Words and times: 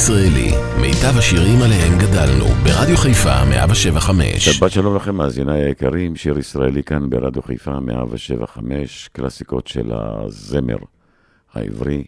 מאזינים 0.00 0.20
לשיר 0.20 0.50
ישראלי, 0.50 0.50
מיטב 0.80 1.18
השירים 1.18 1.62
עליהם 1.62 1.98
גדלנו, 1.98 2.44
ברדיו 2.44 2.96
חיפה 2.96 3.44
175. 3.44 4.48
שבת 4.48 4.70
שלום 4.70 4.96
לכם, 4.96 5.14
מאזיניי 5.14 5.62
היקרים, 5.64 6.16
שיר 6.16 6.38
ישראלי 6.38 6.82
כאן 6.82 7.10
ברדיו 7.10 7.42
חיפה 7.42 7.80
175, 7.80 9.08
קלאסיקות 9.12 9.66
של 9.66 9.92
הזמר 9.92 10.76
העברי, 11.52 12.04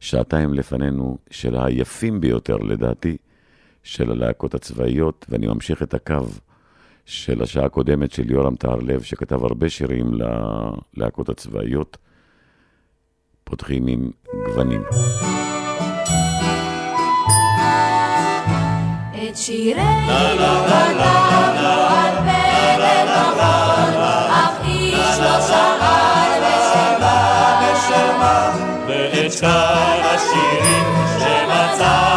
שעתיים 0.00 0.54
לפנינו 0.54 1.18
של 1.30 1.56
היפים 1.56 2.20
ביותר 2.20 2.56
לדעתי, 2.56 3.16
של 3.82 4.10
הלהקות 4.10 4.54
הצבאיות, 4.54 5.26
ואני 5.28 5.46
ממשיך 5.46 5.82
את 5.82 5.94
הקו 5.94 6.26
של 7.06 7.42
השעה 7.42 7.64
הקודמת 7.64 8.12
של 8.12 8.30
יורם 8.30 8.56
טהרלב, 8.56 9.02
שכתב 9.02 9.44
הרבה 9.44 9.68
שירים 9.68 10.10
ללהקות 10.96 11.28
הצבאיות. 11.28 11.96
פותחים 13.44 13.86
עם 13.86 14.10
גוונים. 14.46 14.82
את 19.32 19.36
שירנו 19.38 19.82
כתבנו 20.66 21.68
על 21.88 22.14
פרק 22.24 23.08
נכון, 23.08 23.94
אך 24.30 24.60
איש 24.64 25.18
לא 25.20 25.40
שאל 25.40 26.42
בשם 27.60 28.18
מה. 28.18 28.52
ואת 28.86 29.32
שאר 29.32 30.00
השירים 30.14 30.84
שמצאנו 31.18 32.11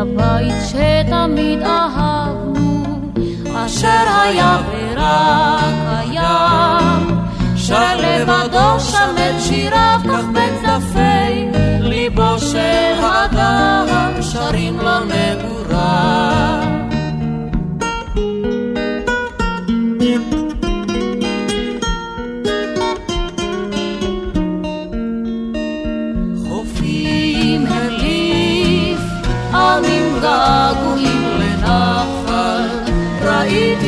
לבית 0.00 0.54
שתמיד 0.68 1.62
אהבנו, 1.62 2.82
אשר 3.56 4.04
היה 4.22 4.58
ורק 4.70 5.74
הים, 5.86 7.18
שר 7.56 7.96
לבדו 7.96 8.80
שם 8.80 9.14
את 9.16 9.42
שיריו, 9.42 10.00
כך 10.04 10.24
בצדפי 10.32 11.48
ליבו 11.80 12.38
של 12.38 13.04
האדם, 13.04 14.22
שרים 14.22 14.78
לו 14.78 15.04
נעורה. 15.04 16.77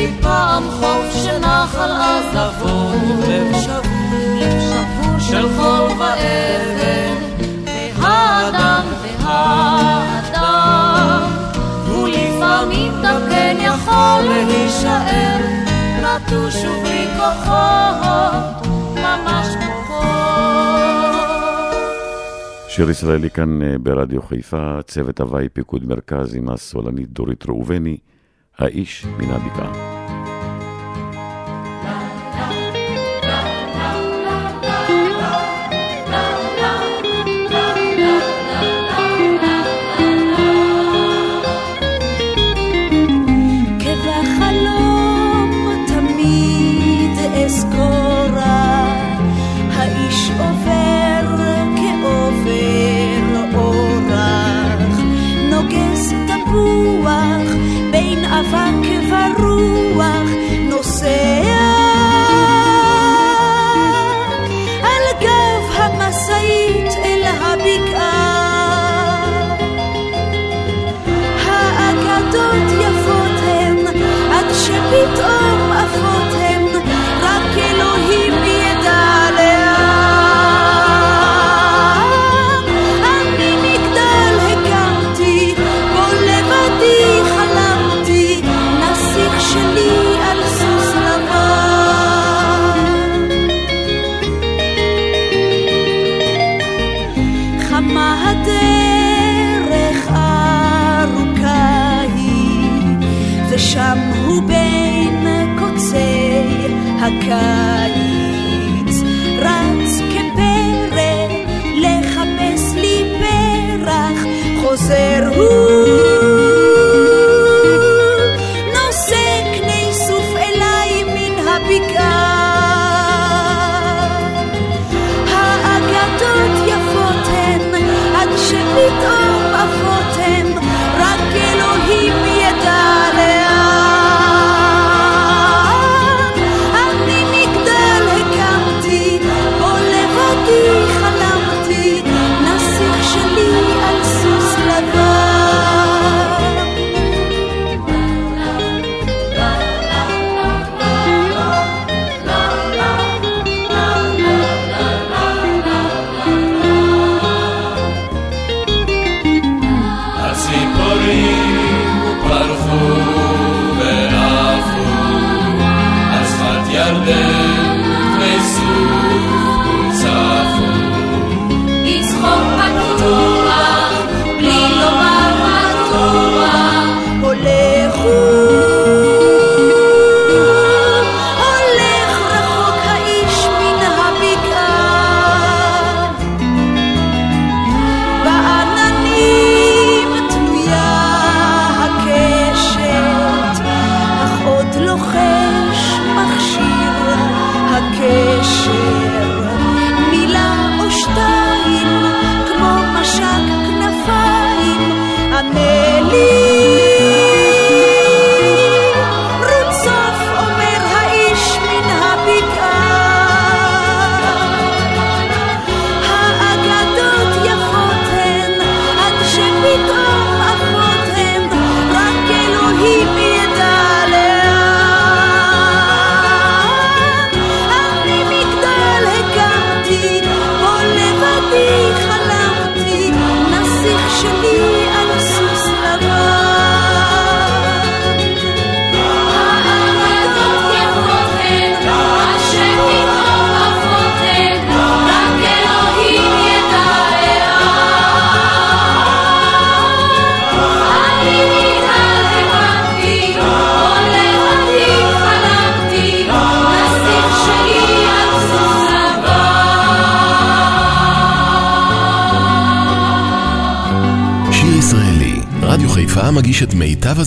ראיתי 0.01 0.21
פעם 0.21 0.63
חוף 0.63 1.13
שנחל 1.13 1.91
עזבו, 1.91 2.91
לב 3.27 3.53
שבור, 3.61 5.19
של 5.19 5.47
חול 5.55 5.91
ואבן, 5.99 7.15
והאדם 8.01 8.85
והאדם, 9.23 10.41
ולפעמים 11.87 12.91
גם 13.03 13.21
כן 13.29 13.57
יכול 13.59 14.21
להישאר 14.23 15.39
נטוש 16.01 16.55
ובלי 16.55 17.07
כוחות, 17.17 18.67
ממש. 18.95 19.47
שיר 22.67 22.89
ישראלי 22.89 23.29
כאן 23.29 23.61
אה, 23.61 23.77
ברדיו 23.77 24.21
חיפה, 24.21 24.79
צוות 24.87 25.19
הוואי 25.19 25.49
פיקוד 25.49 25.87
מרכז 25.87 26.35
עם 26.35 26.49
הסולנית 26.49 27.09
דורית 27.09 27.45
ראובני, 27.45 27.97
האיש 28.57 29.05
מן 29.05 29.29
הבקעה. 29.29 29.90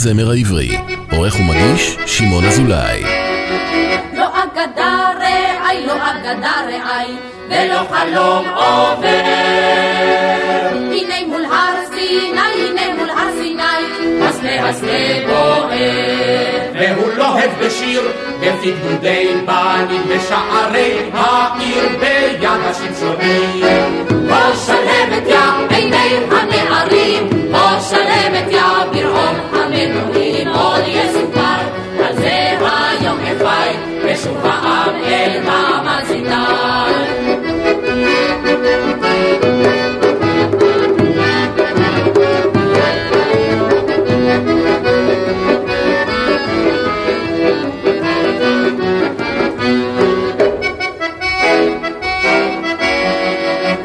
הזמר 0.07 0.31
העברי. 0.31 0.79
עורך 1.11 1.41
ומגיש, 1.41 1.97
שמעון 2.07 2.45
אזולאי. 2.45 3.03
לא 4.13 4.29
אגדה 4.45 5.11
רעי, 5.21 5.87
לא 5.87 5.93
אגדה 5.93 6.53
רעי, 6.67 7.17
ולא 7.49 7.89
חלום 7.91 8.44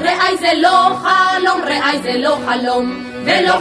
Reais 0.01 0.41
el 0.43 0.65
ojalón, 0.65 1.63
reais 1.63 2.05
el 2.05 2.25
ojalón 2.27 3.25
de 3.25 3.41
la. 3.41 3.59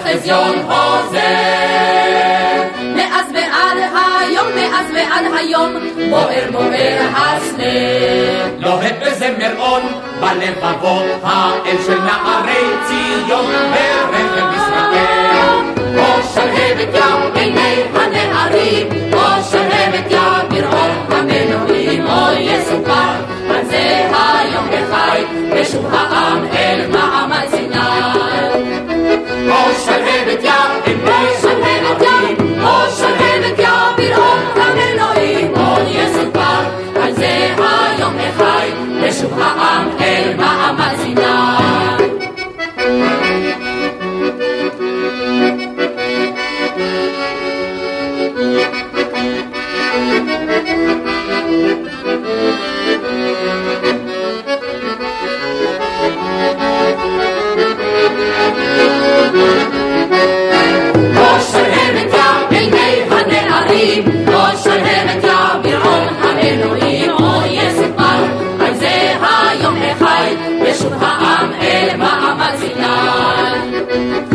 מאז 4.71 4.87
ועד 4.95 5.25
היום 5.39 5.75
בוער 6.11 6.51
בוער 6.53 7.09
הסנה. 7.17 7.65
לוהט 8.59 8.95
בזמר 9.07 9.59
און 9.59 9.83
בלבבות 10.21 11.05
האל 11.23 11.77
של 11.87 11.99
נערי 12.01 12.65
ציון 12.87 13.47
ברחם 13.47 14.49
ישראל. 14.57 15.39
או 15.97 16.23
שלהבת 16.35 16.95
ים 16.95 17.35
עיני 17.35 17.83
הנערים, 17.95 18.89
או 19.13 19.43
שלהבת 19.51 20.11
ים 20.11 20.49
ברעור 20.51 20.91
המנועים, 21.11 22.07
או 22.07 22.33
יסופר 22.39 23.13
על 23.51 23.65
זה 23.65 24.09
היום 24.11 24.67
בחי, 24.67 25.25
ושוב 25.53 25.95
העם 25.95 26.47
אל 26.53 26.87
מאמץ 26.93 27.58
אלוהים 66.43 67.11
או 67.11 67.43
יספר, 67.47 68.25
על 68.61 68.75
זה 68.75 69.15
היום 69.21 69.77
החי, 69.77 70.35
ושוב 70.63 70.93
העם 71.01 71.53
אל 71.61 71.97
מעמד 71.97 72.55
סיני. 72.59 72.83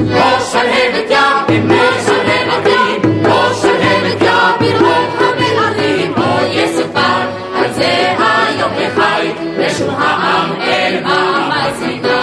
לא 0.10 0.40
שלהבת 0.52 1.10
יא, 1.10 1.18
לא, 1.50 1.76
לא 1.76 1.92
שלהבת 2.06 2.68
יא, 2.68 3.10
לא 3.24 3.54
שלהבת 3.62 4.22
יא, 4.22 4.32
ברוב 4.60 5.20
המלאכים 5.20 6.14
או 6.18 6.46
יספר, 6.52 7.30
על 7.56 7.74
זה 7.74 8.14
היום 8.18 8.72
החי, 8.72 9.32
ושוב 9.58 9.90
העם 9.98 10.52
אל 10.62 11.04
מעמד 11.04 11.72
סיני. 11.80 12.14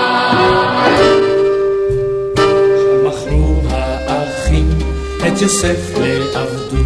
את 5.27 5.43
יוסף 5.43 5.99
לעבדות 5.99 6.80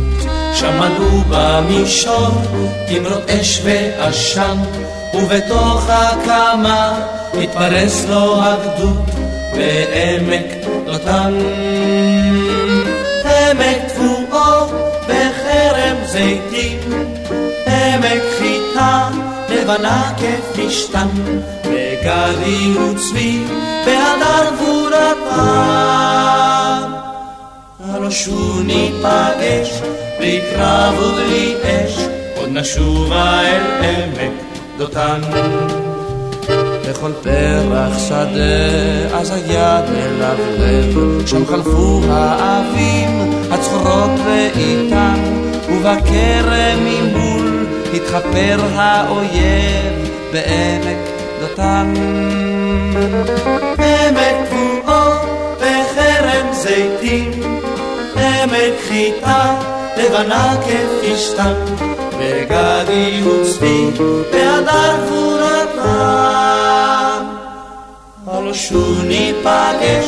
שם 0.54 0.82
עלו 0.82 1.20
במישור 1.28 2.28
תמרות 2.88 3.30
אש 3.30 3.61
ועשן, 3.64 4.58
ובתוך 5.14 5.87
הקמה 5.88 7.00
התפרס 7.34 8.04
לו 8.08 8.42
הגדוד 8.42 9.11
בעמק 9.52 10.46
דותן. 10.87 11.34
עמק 13.25 13.78
תבואו 13.94 14.66
בחרם 15.08 15.96
זיתים, 16.06 16.78
עמק 17.66 18.23
חיטה 18.38 19.08
לבנה 19.49 20.12
כפשתן, 20.16 21.08
וגדי 21.64 22.78
וצבי 22.78 23.44
בהדר 23.87 24.50
גבורתם. 24.56 26.13
הלא 27.94 28.10
שוב 28.10 28.62
ניפגש 28.64 29.82
בלי 30.18 30.40
קרב 30.50 30.94
ובלי 30.98 31.54
אש, 31.62 31.98
עוד 32.36 32.48
נשובה 32.52 33.40
אל 33.40 33.84
עמק 33.84 34.32
דותן. 34.78 35.20
לכל 36.88 37.12
פרח 37.22 37.98
שדה, 37.98 39.18
אז 39.18 39.30
היד 39.30 39.84
מלבלב, 39.90 41.26
שם 41.26 41.46
חלפו 41.46 42.00
האבים, 42.08 43.30
הצחורות 43.50 44.10
לאיתן, 44.26 45.20
ובכרם 45.68 46.78
ממול 46.84 47.66
התחפר 47.94 48.58
האויב 48.74 50.10
בעמק 50.32 50.98
דותן. 51.40 51.94
עמק 53.78 54.48
תבואו 54.48 55.12
בחרם 55.56 56.52
זיתים, 56.52 57.30
עמק 58.44 58.74
חיטה 58.88 59.54
לבנה 59.96 60.56
כפשתן, 60.60 61.54
וגדי 62.18 63.22
וצבי 63.22 63.90
בהדר 64.32 64.96
גבורתם. 65.06 65.84
הלא 68.26 68.54
שוב 68.54 69.04
ניפגש, 69.04 70.06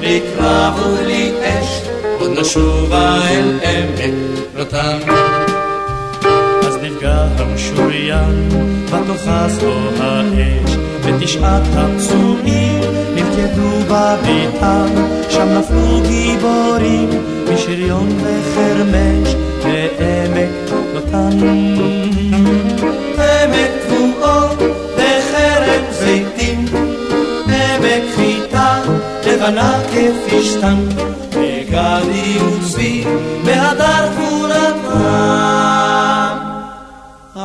בלי 0.00 0.20
קרב 0.20 0.80
ובלי 0.86 1.32
אש, 1.42 1.82
עוד 2.20 2.38
נשובה 2.38 3.18
אל 3.30 3.58
עמק 3.62 4.14
דותן. 4.56 4.98
אז 6.66 6.76
נפגע 6.82 7.26
המשוריין, 7.38 8.48
ותאחז 8.86 9.62
לו 9.62 9.90
האש, 10.00 10.85
ותשעת 11.06 11.62
הפצועים 11.76 12.80
נלכדו 13.14 13.70
בביתם, 13.88 14.86
שם 15.28 15.48
נפלו 15.48 16.00
גיבורים 16.08 17.10
משריון 17.54 18.08
וחרמש 18.22 19.34
לעמק 19.64 20.50
דותן. 20.94 21.38
עמק 23.18 23.70
תבואו 23.86 24.48
בחרם 24.94 25.84
זיתים, 25.90 26.64
עמק 27.46 28.02
חיטה 28.16 28.80
לבנה 29.26 29.80
כפשתן, 29.92 30.78
וגדי 31.30 32.38
וצבי 32.38 33.04
בהדר 33.44 34.08
גבורתם. 34.12 35.85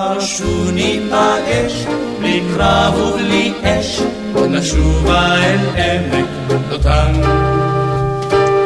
הרשו 0.01 0.71
ניפגש 0.73 1.85
בלי 2.19 2.41
קרב 2.55 2.97
ובלי 2.97 3.53
אש, 3.63 4.01
נשובה 4.49 5.35
אל 5.35 5.59
עמק 5.75 6.25
דותן. 6.69 7.11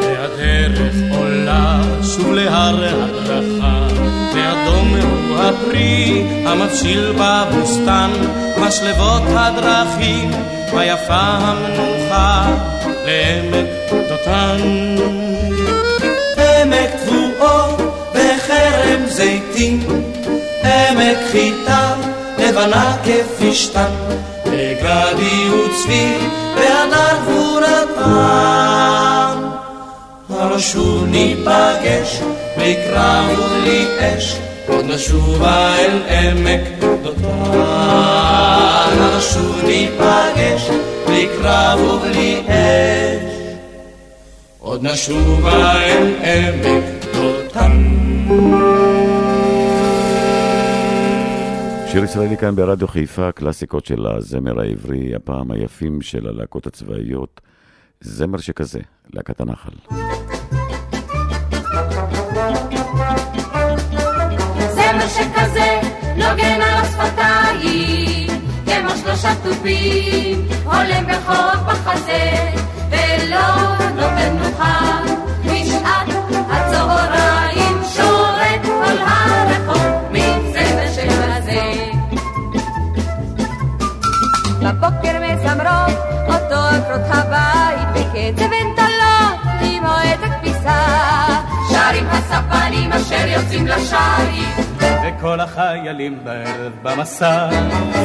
והדרך 0.02 0.96
עולה 1.18 1.82
שוב 2.04 2.34
להר 2.34 2.84
הדרכה, 2.84 3.88
ואדום 4.36 4.96
הוא 4.96 5.38
הפרי 5.38 6.26
המבשיל 6.46 7.14
בבוסתן, 7.20 8.12
משלבות 8.58 9.24
הדרכים, 9.28 10.32
ויפה 10.74 11.16
המנוחה 11.20 12.56
לעמק 13.06 13.68
דותן. 14.10 14.58
עמק 16.38 16.90
תבואו 17.06 17.78
בחרם 18.12 19.06
זיתים, 19.08 19.84
עמק 20.66 21.18
חיטה 21.32 21.94
לבנה 22.38 22.98
כפשתן, 23.04 23.92
וגדי 24.46 25.50
וצבי 25.50 26.14
והדר 26.56 27.18
גבורתם. 27.22 28.46
הלא 30.30 30.58
ניפגש 31.08 32.22
בלי 32.58 32.76
קרב 32.76 33.40
ובלי 33.40 33.86
אש, 34.00 34.38
עוד 34.68 34.86
נשובה 34.86 35.76
אל 35.80 36.00
עמק 36.10 36.62
דותן. 37.04 37.28
הלא 38.94 39.20
ניפגש 39.64 40.70
בלי 41.08 41.28
קרב 41.42 41.80
ובלי 41.82 42.42
אש, 42.48 43.24
עוד 44.60 44.84
נשובה 44.84 45.82
אל 45.82 46.14
עמק 46.24 46.84
דותן. 47.14 48.75
שיר 51.96 52.04
ישראלי 52.04 52.38
כאן 52.38 52.56
ברדיו 52.56 52.88
חיפה, 52.88 53.32
קלאסיקות 53.32 53.86
של 53.86 54.06
הזמר 54.08 54.60
העברי, 54.60 55.16
הפעם 55.16 55.52
היפים 55.52 56.02
של 56.02 56.28
הלהקות 56.28 56.68
הצבאיות, 56.68 57.42
זמר 58.02 58.38
שכזה, 58.38 58.80
להקת 59.14 59.42
הנחל. 59.42 59.72
זמר 64.74 65.08
שכזה 65.08 65.82
נוגן 66.16 66.62
על 66.62 66.84
השפתיים, 66.84 68.28
כמו 68.66 68.90
שלושה 69.04 69.30
תופים, 69.44 70.48
הולם 70.64 71.06
בכוח 71.08 71.64
בחזה, 71.68 72.30
ולא 72.90 73.78
נותן 73.96 74.36
מנוחה. 74.36 75.02
בשעת 75.46 76.08
בבוקר 84.66 85.20
מזמרות 85.22 85.98
אותו 86.28 86.56
עקרות 86.56 87.02
הבית 87.08 87.88
בקצב 87.94 88.46
ונטלות 88.46 89.40
עם 89.62 89.84
מועד 89.84 90.20
הכביסה 90.24 90.82
שרים 91.70 92.06
הספנים 92.08 92.92
אשר 92.92 93.28
יוצאים 93.28 93.68
לשערים 93.68 94.54
וכל 94.80 95.40
החיילים 95.40 96.20
בערב 96.24 96.72
במסע. 96.82 97.50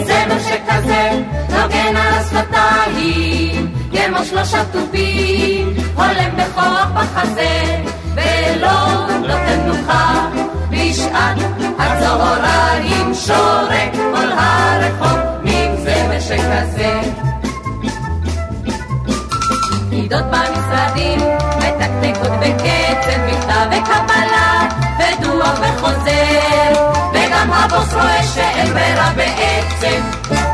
זמר 0.04 0.38
שכזה 0.38 1.10
נוגן 1.48 1.96
על 1.96 2.14
השפתיים 2.14 3.74
כמו 3.92 4.24
שלושה 4.24 4.64
תופים 4.72 5.74
הולם 5.94 6.30
בכוח 6.36 6.90
בחזה 6.94 7.82
מתקתקות 22.30 22.40
בקצב 22.40 23.20
מכתב 23.26 23.66
וקבלה 23.70 24.68
ודוח 24.98 25.60
וחוזר 25.60 26.90
וגם 27.12 27.52
הבוס 27.52 27.94
רואה 27.94 28.22
שאין 28.22 28.72
ברירה 28.72 29.10
בעצם 29.16 30.02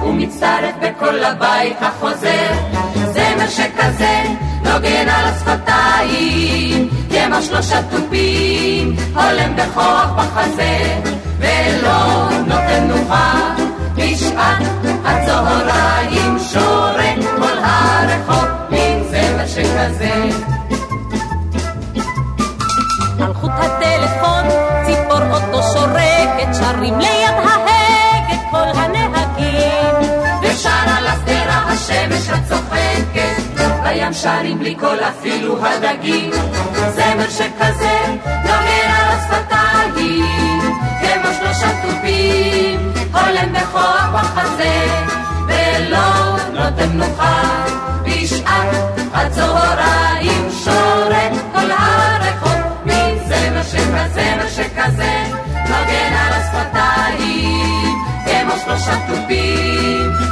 הוא 0.01 0.15
מצטרף 0.15 0.75
בקול 0.83 1.15
לבית 1.15 1.77
החוזר. 1.81 2.53
זמר 2.95 3.49
שכזה 3.49 4.23
נוגן 4.63 5.09
על 5.09 5.25
השפתיים 5.25 6.89
כמו 7.09 7.43
שלושה 7.43 7.83
תופים 7.83 8.97
הולם 9.15 9.57
בכוח 9.57 10.11
בחזה 10.17 11.01
ולא 11.39 12.29
נותן 12.47 12.89
נוחה. 12.89 13.55
בשעת 13.97 14.67
הצהריים 15.05 16.39
שורק 16.53 17.37
כל 17.39 17.59
הרחוב 17.59 18.45
מין 18.71 19.03
זמר 19.11 19.47
שכזה 19.47 20.56
על 23.21 23.33
הטלפון 23.49 24.45
ציפור 24.87 25.21
אוטו 25.31 25.63
שורקת 25.63 26.55
שרים 26.55 26.99
ליד 26.99 27.35
ההגה 27.37 28.37
כל 28.51 28.79
הנהגים. 28.79 30.11
ושר 30.43 30.71
על 30.99 31.07
השדרה 31.07 31.63
השמש 31.69 32.29
הצוחקת 32.29 33.63
בים 33.83 34.13
שרים 34.13 34.59
בלי 34.59 34.75
קול 34.75 34.99
אפילו 35.01 35.67
הדגים. 35.67 36.31
זמר 36.95 37.29
שכזה 37.29 37.99
נוגן 38.25 38.91
על 38.99 39.19
השפתיים 39.19 40.61
כמו 41.01 41.31
שלושה 41.39 41.83
תופים 41.83 42.93
הולם 43.13 43.53
בכוח 43.53 44.11
בחזה 44.13 44.87
ולא 45.47 46.37
נותן 46.53 46.89
מנוחה 46.89 47.43
בשעת 48.05 48.77
הצהריים 49.15 50.49
שורת 50.65 51.56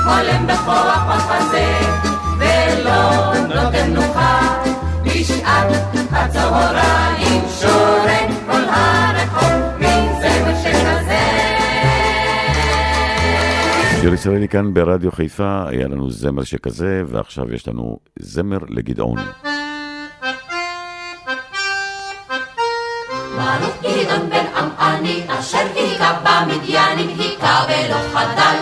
חולם 0.05 0.47
בכוח 0.47 1.05
בחזה, 1.09 1.79
ולא 2.39 3.33
נותן 3.49 3.91
מנוחה 3.91 4.63
בשעת 5.05 5.67
הצהריים 6.13 7.43
שורק 7.61 8.31
כל 8.47 8.65
הרחוב 8.69 9.79
מזמר 9.79 10.55
שכזה. 10.63 11.25
שיר 14.01 14.15
ישראלי 14.15 14.49
כאן 14.49 14.75
ברדיו 14.75 15.13
חיפה, 15.13 15.69
היה 15.69 15.89
לנו 15.89 16.11
זמר 16.11 16.45
שכזה, 16.45 17.03
ועכשיו 17.07 17.55
יש 17.55 17.69
לנו 17.69 17.99
זמר 18.19 18.59
לגדעון. 18.69 19.19
ברוך 23.37 23.94
אשר 25.45 25.67
היכה 25.75 26.13
במדיינים, 26.23 27.17
היכה 27.19 27.65
ולא 27.69 27.97
חדל. 28.13 28.57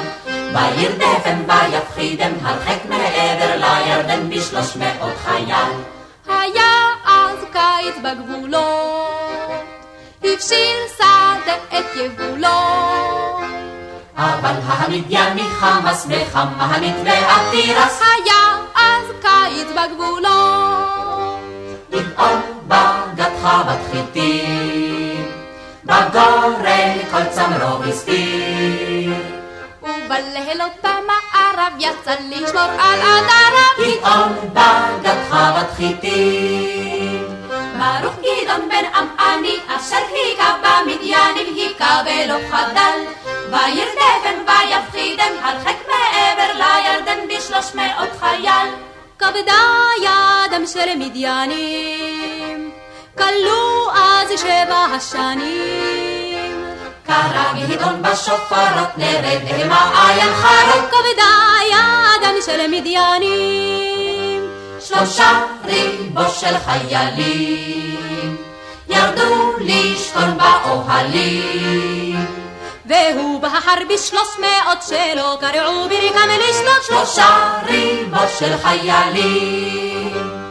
וירדפם 0.53 1.39
ויפחידם, 1.47 2.33
הרחק 2.43 2.79
מעבר 2.89 3.57
לירדן 3.57 4.31
בשלוש 4.31 4.77
מאות 4.77 5.13
חייל. 5.25 5.73
היה 6.29 6.73
אז 7.05 7.39
קיץ 7.53 7.95
בגבולות, 8.05 9.63
הפשיר 10.25 10.77
שדה 10.97 11.55
את 11.79 11.97
יבולות. 11.97 13.41
אבל 14.17 14.55
המדייני 14.67 15.43
חמאס 15.43 16.07
וחמנית 16.09 16.97
ועתירס, 17.05 18.01
היה 18.01 18.43
אז 18.75 19.07
קיץ 19.21 19.69
בגבולות, 19.69 21.41
גדעון 21.91 22.41
בגד 22.69 23.31
חוות 23.43 23.79
חיטים, 23.93 25.22
בגורן 25.85 26.99
כל 27.11 27.25
צמרו 27.31 27.85
הסתיר. 27.85 29.13
ובלילות 29.83 30.73
במערב 30.83 31.73
יצא 31.79 32.15
לשמור 32.31 32.63
על 32.63 33.01
עדריו. 33.01 33.77
גדעון 33.79 34.33
בגד 34.53 35.17
חוות 35.31 35.67
חיטים. 35.77 37.25
ברוך 37.79 38.15
גדעון 38.15 38.69
בן 38.69 38.85
עמעני, 38.95 39.57
אשר 39.67 39.97
היכה 40.13 40.57
במדיינים, 40.63 41.55
היכה 41.55 42.03
ולא 42.07 42.39
חדל. 42.51 42.99
וירדפם 43.51 44.39
ויפחידם, 44.47 45.33
הרחק 45.43 45.77
מעבר 45.89 46.53
לירדן 46.55 47.19
בשלוש 47.29 47.75
מאות 47.75 48.11
חייל. 48.21 48.69
כבדה 49.19 49.63
ידם 50.03 50.67
של 50.67 50.99
מדיינים, 50.99 52.72
כלו 53.19 53.91
אז 53.95 54.41
שבע 54.41 54.87
השנים. 54.97 56.65
קרא 57.07 57.53
גדעון 57.69 58.03
בשופרות, 58.03 58.99
נרד 58.99 59.67
מעיין 59.69 60.35
חרון. 60.35 60.87
כבדה 60.91 61.35
ידם 61.71 62.35
של 62.47 62.67
מדיינים, 62.71 64.51
שלושה 64.81 65.45
ריבו 65.65 66.29
של 66.41 66.59
חיילים, 66.59 68.37
ירדו 68.89 69.53
לשכון 69.61 70.39
באוהלים. 70.39 72.27
והוא 72.87 73.41
בחר 73.41 73.85
בשלוש 73.89 74.39
מאות 74.39 74.83
שלא 74.83 75.39
קרעו 75.41 75.89
ברכם 75.89 76.29
לשלוט 76.29 76.83
שלושה 76.87 77.61
ריבו 77.67 78.29
של 78.39 78.57
חיילים. 78.63 80.42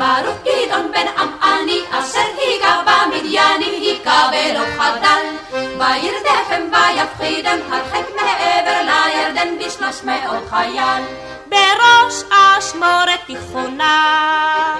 ברוך 0.00 0.36
גדעון 0.44 0.92
בן 0.92 1.06
עמעני, 1.18 1.80
אשר 1.90 2.18
היכה 2.38 2.82
במדיינים, 2.86 3.82
היכה 3.82 4.30
ולא 4.32 4.64
חדל. 4.78 5.24
וירדפם 5.52 6.62
ויפחידם, 6.72 7.58
הרחק 7.70 8.06
מעבר 8.16 8.80
לירדן 8.84 9.58
בשלוש 9.58 10.04
מאות 10.04 10.48
חייל. 10.50 11.02
בראש 11.46 12.22
אשמורת 12.30 13.20
תיכונה, 13.26 14.76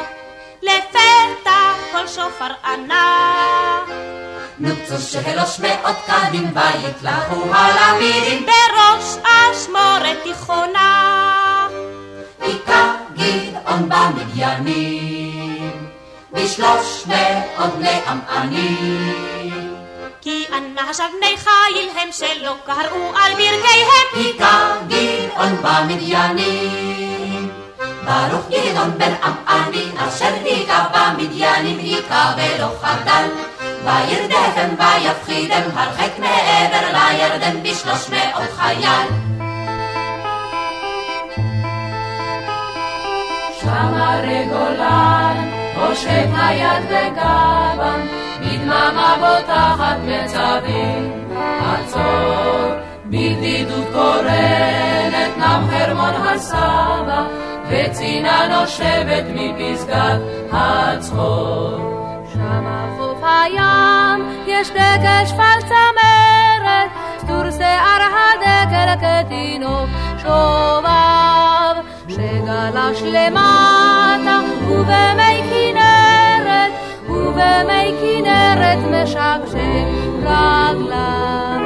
לפתע 0.62 1.72
כל 1.92 2.06
שופר 2.06 2.52
ענה. 2.64 3.78
נוצו 4.59 4.98
שלוש 4.98 5.61
מאות 5.61 5.96
קדים 6.06 6.52
ויתלכו 6.54 7.54
הלמידים. 7.54 8.46
בראש 8.46 9.16
אשמורת 9.24 10.16
תיכונה, 10.22 11.68
היכה 12.40 12.94
גדעון 13.20 13.88
במדיינים, 13.88 15.70
בשלוש 16.33 17.06
מאות 17.06 17.74
בני 17.78 18.00
עמענים. 18.06 19.74
כי 20.20 20.46
אנשיו 20.52 21.06
בני 21.18 21.37
חיל 21.37 21.88
הם 21.96 22.09
שלא 22.12 22.54
קראו 22.66 23.12
על 23.16 23.33
ברכיהם. 23.33 24.09
היכה 24.14 24.76
גדעון 24.88 25.56
במדיינים. 25.62 27.50
ברוך 28.04 28.46
גדעון 28.50 28.98
בן 28.98 29.12
עמעני, 29.22 29.88
אשר 29.96 30.35
היכה 30.44 30.85
במדיינים, 30.94 31.78
היכה 31.78 32.35
ולא 32.37 32.68
חדל. 32.83 33.28
וירדפם 33.85 34.74
ויפחידם, 34.78 35.62
הרחק 35.74 36.18
מעבר 36.18 36.92
לירדן 36.92 37.62
בשלוש 37.62 38.09
מאות 38.09 38.50
חייל. 38.56 39.30
הרי 43.72 44.44
גולן, 44.44 45.50
הושט 45.76 46.28
היד 46.37 46.85
וגבם, 46.88 48.00
בדממה 48.40 49.14
בוטחת 49.20 49.96
מצבים, 50.06 51.12
עצור, 51.61 52.70
בבדידות 53.06 53.87
קורנת, 53.92 55.37
נם 55.37 55.66
חרמון 55.70 56.14
הסבא, 56.14 57.24
וצינה 57.68 58.61
נושבת 58.61 59.24
מפסגת 59.35 60.20
הצחור. 60.52 61.78
שם 62.33 62.64
חוף 62.98 63.22
הים 63.22 64.28
יש 64.46 64.70
דקל 64.70 65.26
שפל 65.26 65.61
צמרת, 65.61 66.90
סטור 67.18 67.50
שיער 67.50 68.02
הדקל 68.02 69.06
כתינוק 69.06 69.88
שובב, 70.18 71.50
שגלש 72.11 73.03
למטה 73.03 74.40
ובמי 74.68 75.42
כנרת, 75.51 76.73
ובמי 77.09 77.94
כנרת 78.01 78.79
משקשק 78.79 79.87
רגליו. 80.18 81.61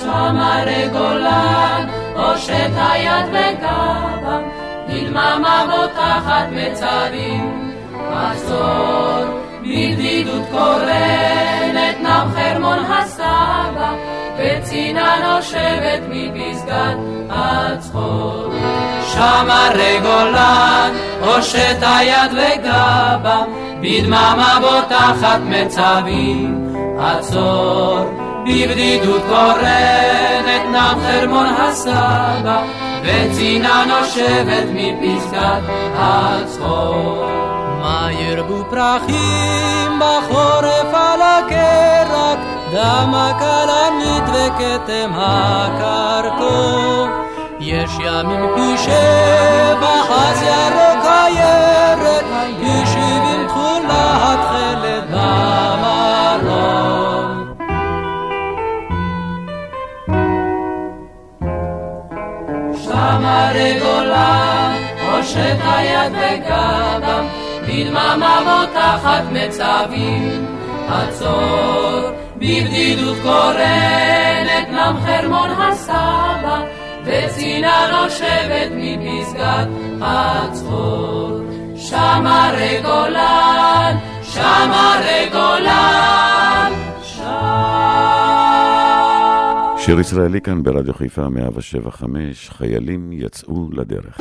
שם 0.00 0.36
הרי 0.36 0.88
גולן, 0.92 1.86
הושט 2.16 2.72
היד 2.76 3.26
וגבם, 3.28 4.42
בדממה 4.88 5.64
בוטחת 5.70 6.46
מצרים, 6.52 7.72
עצור, 8.12 9.24
בבדידות 9.60 10.42
קורנת, 10.50 11.96
נם 12.02 12.26
חרמון 12.34 12.78
הסבא, 12.78 14.11
וצינה 14.42 15.14
נושבת 15.22 16.00
מפסגת 16.08 16.96
הצחור. 17.30 18.52
שם 19.12 19.46
הרי 19.50 20.00
גולן, 20.02 20.90
הושט 21.20 21.78
היד 21.80 22.32
וגבם, 22.32 23.44
בדממה 23.82 24.58
בוטחת 24.60 25.40
מצבים, 25.44 26.74
עצור, 26.98 27.98
בבדידות 28.46 29.22
קורנת, 29.28 30.62
נם 30.72 31.00
חרמון 31.02 31.46
הסבא, 31.46 32.62
וצינה 33.02 33.84
נושבת 33.86 34.64
מפסגת 34.74 35.62
הצחור. 35.96 37.26
מה 37.82 38.08
ירבו 38.12 38.64
פרחים 38.70 40.00
בחורף 40.00 40.94
על 40.94 41.20
הקרק, 41.22 42.38
דם 42.72 43.14
הכלנית 43.14 44.24
וכתם 44.28 45.10
הקרקור. 45.14 47.06
יש 47.60 47.90
ימים 47.98 48.46
פי 48.54 48.78
שבע 48.78 50.02
חז 50.08 50.42
ירוק 50.42 51.04
הירק, 51.04 52.24
פי 52.60 52.86
שבעים 52.86 53.46
תכולה 53.48 54.32
התכלת 54.32 55.04
במרום. 55.10 56.62
שם 62.84 63.24
הרי 63.24 63.80
גולן, 63.80 64.72
הושט 65.12 65.60
היד 65.64 66.12
וגבם, 66.12 67.26
בדממה 67.62 68.38
בוטחת 68.44 69.24
מצבים, 69.32 70.46
עצור, 70.88 72.21
בבדידות 72.42 73.16
קורנת, 73.22 74.68
נם 74.70 74.96
חרמון 75.06 75.50
הסבא, 75.50 76.64
וצינה 77.04 77.88
נושבת 77.92 78.70
מפסגת 78.76 79.68
הצחור. 80.00 81.40
שם 81.76 82.26
הרי 82.26 82.80
גולן, 82.82 83.96
שם 84.22 84.70
הרי 84.72 85.28
גולן, 85.32 86.72
שם. 87.02 87.22
שיר 89.78 90.00
ישראלי 90.00 90.40
כאן 90.40 90.62
ברדיו 90.62 90.94
חיפה 90.94 91.28
175, 91.28 92.50
חיילים 92.50 93.12
יצאו 93.12 93.68
לדרך. 93.72 94.18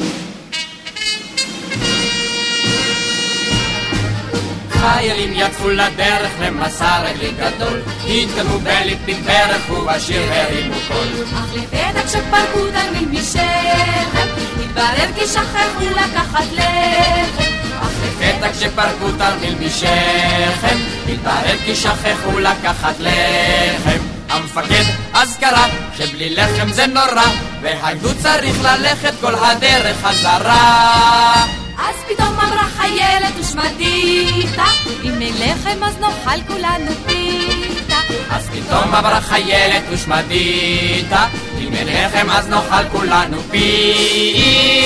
חיילים 4.82 5.34
יצאו 5.36 5.70
לדרך 5.70 6.32
למסע 6.40 7.02
רגלי 7.02 7.32
גדול, 7.32 7.82
התקדמו 8.08 8.60
בליפיק 8.60 9.18
ברך 9.26 9.70
ובשיר 9.70 10.34
הרימו 10.34 10.76
קול. 10.88 11.08
אך 11.34 11.56
לפתע 11.56 12.04
כשפרקו 12.08 12.68
תלמיד 12.68 13.12
משכם, 13.12 14.28
התברר 14.64 15.12
כי 15.16 15.28
שכחו 15.28 15.90
לקחת 15.90 16.46
לחם. 16.52 17.52
אך 17.82 17.92
לפתע 18.06 18.52
כשפרקו 18.54 19.12
תרמיל 19.18 19.56
משכם, 19.66 20.78
התברר 21.10 21.58
כי 21.66 21.76
שכחו 21.76 22.40
לקחת 22.40 22.96
לחם. 23.00 24.02
המפקד 24.30 24.84
אז 25.14 25.38
קרא 25.38 25.68
שבלי 25.98 26.36
לחם 26.36 26.72
זה 26.72 26.88
נורא, 26.88 27.28
והגדוד 27.62 28.16
צריך 28.22 28.64
ללכת 28.64 29.14
כל 29.22 29.36
הדרך 29.36 29.98
חזרה. 30.06 31.61
אז 31.90 31.96
פתאום 32.08 32.40
אמרה 32.40 32.64
חיילת 32.78 33.34
ושמדיתה, 33.40 34.66
אם 35.04 35.22
אין 35.22 35.34
לחם 35.34 35.84
אז 35.84 35.98
נאכל 35.98 36.42
כולנו 36.48 36.92
פיתה. 37.08 38.00
אז 38.30 38.50
פתאום 38.50 38.96
אמרה 38.96 39.22
חיילת 39.22 39.84
ושמדיתה, 39.92 41.26
אם 41.60 41.74
אין 41.74 41.88
לחם 41.88 42.30
אז 42.30 42.48
נאכל 42.48 42.90
כולנו 42.92 43.42
פיתה. 43.52 44.82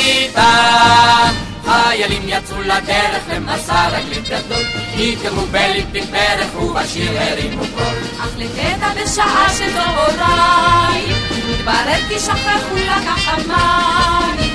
חיילים 1.65 2.21
יצאו 2.25 2.61
לדרך 2.61 3.23
למסע 3.33 3.87
רגלית 3.87 4.29
גדול, 4.29 4.63
התקרבו 4.99 5.41
בליפיק 5.51 6.03
ברך 6.11 6.55
ובשיר 6.63 7.11
הרימו 7.17 7.63
קול. 7.75 7.95
אך 8.19 8.29
לפתע 8.37 8.89
בשעה 9.03 9.49
של 9.57 9.71
צהריים, 9.73 11.17
מתברר 11.49 11.99
כי 12.09 12.19
שכחו 12.19 12.75
לקחת 12.75 13.47
מים. 13.47 14.54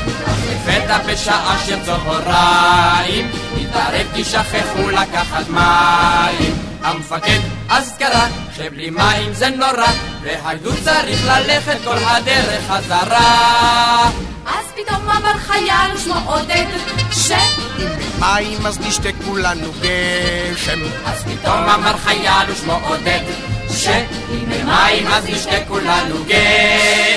לפתע 0.70 0.98
בשעה 0.98 1.58
של 1.66 1.78
צהריים, 1.84 3.30
התברר 3.60 4.06
כי 4.14 4.24
שכחו 4.24 4.90
לקחת 4.90 5.48
מים. 5.48 6.54
המפקד 6.82 7.38
אז 7.68 7.94
קרא 7.98 8.26
שבלי 8.56 8.90
מים 8.90 9.32
זה 9.32 9.50
נורא, 9.50 9.92
והגדוד 10.22 10.74
צריך 10.84 11.26
ללכת 11.26 11.76
כל 11.84 11.96
הדרך 12.06 12.62
חזרה. 12.70 14.10
אז 14.46 14.64
פתאום 14.76 15.10
אמר 15.10 15.38
חייל 15.38 15.94
ושמו 15.94 16.14
עודד, 16.26 16.66
ש... 17.12 17.30
אם 17.78 17.88
מים 18.20 18.66
אז 18.66 18.80
נשתה 18.80 19.08
כולנו 19.24 19.72
גשם. 19.80 20.80
אז 21.04 21.24
פתאום 21.24 21.68
אמר 21.68 21.96
חייל 21.96 22.50
ושמו 22.50 22.80
עודד, 22.82 23.20
שאם 23.68 24.52
אין 24.52 24.66
מים 24.66 25.06
אז 25.06 25.24
נשתה 25.24 25.64
כולנו 25.68 26.24
גשם. 26.24 27.10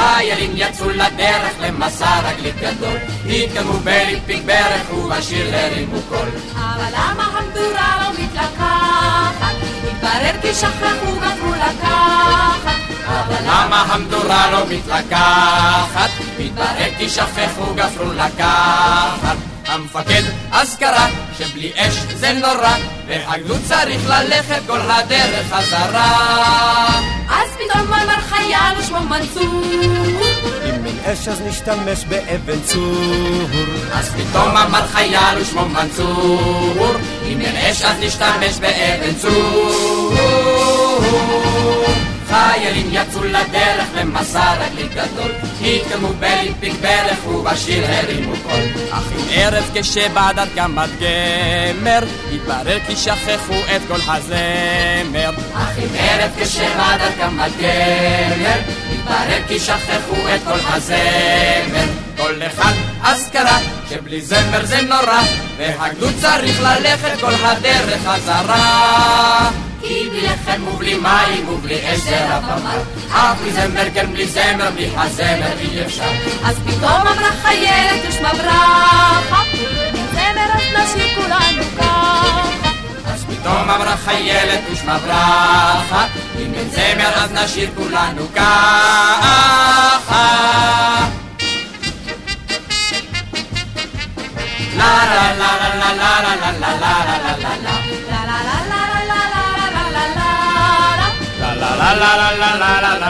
חיילים 0.00 0.52
יצאו 0.54 0.90
לדרך 0.90 1.52
למסע 1.60 2.20
רגלית 2.24 2.56
גדול, 2.56 2.96
התקדמו 3.26 3.72
בליפיק 3.72 4.42
ברך 4.46 4.92
ובשיר 4.92 5.56
הרימו 5.56 6.00
קול. 6.08 6.28
אבל 6.54 6.92
למה 6.92 7.24
המדורה 7.24 8.02
לא 8.02 8.24
מתלקחת? 8.24 9.54
התברר 9.90 10.40
כי 10.42 10.54
שכחו 10.54 11.12
גפרו 11.20 11.52
לקחת. 11.52 12.80
אבל 13.06 13.44
למה 13.44 13.82
המדורה 13.82 14.50
לא 14.50 14.66
מתלקחת? 14.70 16.10
מתברר 16.38 16.90
כי 16.98 17.08
שכחו 17.08 17.74
גפרו 17.74 18.12
לקחת. 18.12 19.49
המפקד 19.70 20.22
אז 20.52 20.76
קרא 20.76 21.06
שבלי 21.38 21.72
אש 21.76 21.94
זה 21.94 22.32
נורא, 22.32 22.76
והגדוד 23.06 23.60
צריך 23.68 24.08
ללכת 24.08 24.60
כל 24.66 24.80
הדרך 24.80 25.46
חזרה. 25.52 27.00
אז 27.28 27.48
פתאום 27.54 27.92
אמר 27.92 28.20
חייל 28.20 28.78
ושמו 28.78 29.00
מנצור, 29.00 29.62
אם 30.64 30.86
אין 30.86 30.98
אש 31.04 31.28
אז 31.28 31.40
נשתמש 31.40 32.04
באבן 32.04 32.60
צור. 32.64 33.48
אז 33.92 34.08
פתאום 34.08 34.56
אמר 34.56 34.86
חייל 34.86 35.38
ושמו 35.40 35.68
מנצור, 35.68 36.94
אם 37.26 37.40
אין 37.40 37.56
אש 37.56 37.82
אז 37.82 37.96
נשתמש 38.00 38.58
באבן 38.60 39.14
צור. 39.14 40.14
חיילים 42.30 42.88
יצאו 42.92 43.24
לדרך 43.24 43.88
למסע 43.94 44.52
רגלית 44.52 44.94
גדול, 44.94 45.30
התקדמו 45.62 46.08
בליפיק 46.08 46.74
ברך 46.80 47.26
ובשיר 47.26 47.84
הרימו 47.88 48.32
קול. 48.42 48.60
אך 48.90 49.04
עם 49.12 49.26
ערב 49.30 49.70
כשבעדת 49.74 50.48
גם 50.54 50.76
בת 50.76 50.90
גמר, 51.00 52.00
התברר 52.34 52.78
כי 52.86 52.96
שכחו 52.96 53.54
את 53.76 53.80
כל 53.88 54.00
הזמר. 54.06 55.30
אך 55.54 55.78
עם 55.78 55.88
ערב 55.94 56.30
כשבעדת 56.40 57.18
גם 57.20 57.38
בת 57.38 57.52
גמר, 57.58 58.60
התברר 58.92 59.42
כי 59.48 59.60
שכחו 59.60 60.16
את 60.34 60.40
כל 60.44 60.58
הזמר. 60.68 61.86
כל 62.16 62.42
אחד 62.46 62.72
אז 63.02 63.28
קרא 63.32 63.58
שבלי 63.90 64.20
זמר 64.20 64.64
זה 64.64 64.82
נורא, 64.82 65.22
והגדוד 65.56 66.12
צריך 66.20 66.60
ללכת 66.60 67.20
כל 67.20 67.34
הדרך 67.42 68.00
חזרה. 68.06 69.50
כי 69.82 70.08
בלי 70.10 70.20
לחם 70.20 70.68
ובלי 70.68 70.94
מים 70.94 71.48
ובלי 71.48 71.94
אש 71.94 71.98
זה 71.98 72.28
רב 72.28 72.44
אמר 72.44 72.82
אך 73.12 73.38
בלי 73.40 73.52
זמר 73.52 73.90
כן 73.94 74.12
בלי 74.12 74.26
זמר 74.26 74.70
בלי 74.74 74.90
הזמר 74.96 75.58
אי 75.58 75.84
אפשר. 75.84 76.04
אז 76.44 76.56
פתאום 76.66 76.92
אמרה 76.92 77.30
חיילת 77.42 78.00
ושמה 78.08 78.32
ברכה, 78.32 79.42
זמר 80.12 80.50
אז 80.54 80.62
נשאיר 80.76 81.14
כולנו 81.14 81.62
ככה. 81.78 82.50
אז 83.06 83.24
פתאום 83.24 83.70
אמרה 83.70 83.96
חיילת 83.96 84.60
ושמה 84.72 84.98
ברכה 84.98 86.06
אם 86.38 86.54
אין 86.54 86.70
זמר 86.70 87.14
אז 87.14 87.32
נשאיר 87.32 87.70
כולנו 87.76 88.26
ככה 88.34 89.60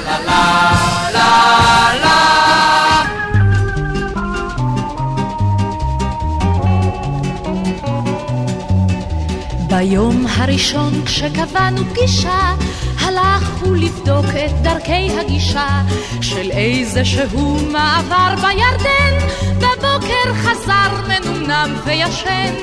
la 1.16 2.14
ביום 9.68 10.26
הראשון 10.36 11.04
כשקבענו 11.04 11.84
פגישה, 11.84 12.54
הלכו 13.00 13.74
לבדוק 13.74 14.24
את 14.26 14.62
דרכי 14.62 15.10
הגישה 15.20 15.68
של 16.20 16.50
איזה 16.50 17.04
שהוא 17.04 17.60
מעבר 17.72 18.34
בירדן. 18.34 19.26
בבוקר 19.76 20.34
חזר 20.34 21.08
מנומנם 21.08 21.76
וישן, 21.84 22.54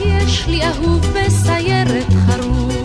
יש 0.00 0.46
לי 0.46 0.62
אהוב 0.64 1.06
בסיירת 1.06 2.06
חרוב. 2.26 2.76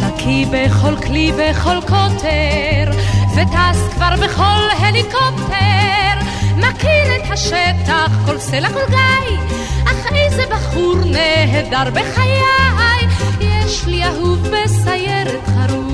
בקיא 0.00 0.46
בכל 0.52 0.96
כלי 1.06 1.32
וכל 1.32 1.78
קוטר, 1.80 2.90
וטס 3.36 3.94
כבר 3.94 4.14
בכל 4.22 4.62
הליקופטר. 4.78 6.16
מכיר 6.56 7.16
את 7.16 7.30
השטח, 7.30 8.10
כל 8.26 8.38
סלע 8.38 8.68
כל 8.68 8.90
גיא, 8.90 9.38
אך 9.84 10.12
איזה 10.12 10.42
בחור 10.50 10.96
נהדר 11.04 11.90
בחיי, 11.90 13.08
יש 13.40 13.86
לי 13.86 14.04
אהוב 14.04 14.48
בסיירת 14.48 15.46
חרוב. 15.46 15.85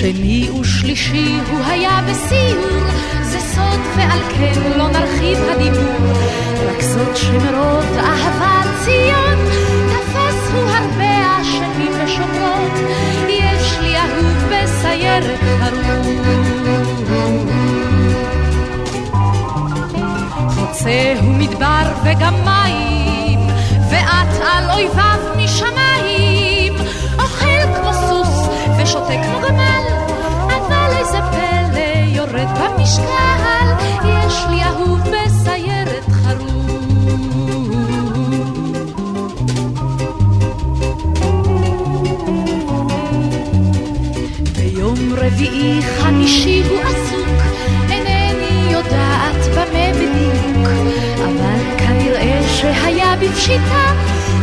שני 0.00 0.50
ושלישי 0.60 1.38
הוא 1.50 1.64
היה 1.64 2.00
בסיור, 2.08 2.80
זה 3.22 3.40
סוד 3.40 3.80
ועל 3.96 4.18
כן 4.30 4.78
לא 4.78 4.88
נרחיב 4.88 5.38
הדיבור, 5.50 6.12
רק 6.68 6.80
זאת 6.80 7.16
שמרוב 7.16 7.84
אהבת 7.98 8.68
ציון, 8.84 9.38
תפס 9.88 10.52
הוא 10.54 10.70
הרבה 10.70 11.40
אשמים 11.40 11.92
ושומרות, 12.04 12.72
יש 13.28 13.78
לי 13.82 13.96
אהוב 13.96 14.50
בסיירת 14.50 15.40
חרוב. 15.60 16.26
חוצה 20.48 21.14
הוא 21.22 21.34
מדבר 21.34 21.92
וגם 22.04 22.34
מים, 22.44 23.40
ואת 23.90 24.42
על 24.52 24.70
אויביו 24.70 25.20
משמיים, 25.36 26.72
אוכל 27.18 27.76
כמו 27.76 27.92
סוס 27.92 28.48
ושותה 28.78 29.12
כמו 29.24 29.40
גמל, 29.48 29.69
יורד 32.20 32.48
במשקל, 32.58 33.68
יש 34.04 34.34
לי 34.50 34.62
אהוב 34.62 35.00
בסיירת 35.00 36.04
חרוב. 36.10 37.70
ביום 44.56 44.98
רביעי 45.16 45.82
חמישי 45.82 46.62
הוא 46.68 46.80
עסוק, 46.80 47.42
אינני 47.90 48.72
יודעת 48.72 49.46
במה 49.54 49.92
בדיוק, 49.92 50.68
אבל 51.18 51.78
כנראה 51.78 52.42
שהיה 52.56 53.16
בפשיטה, 53.16 53.92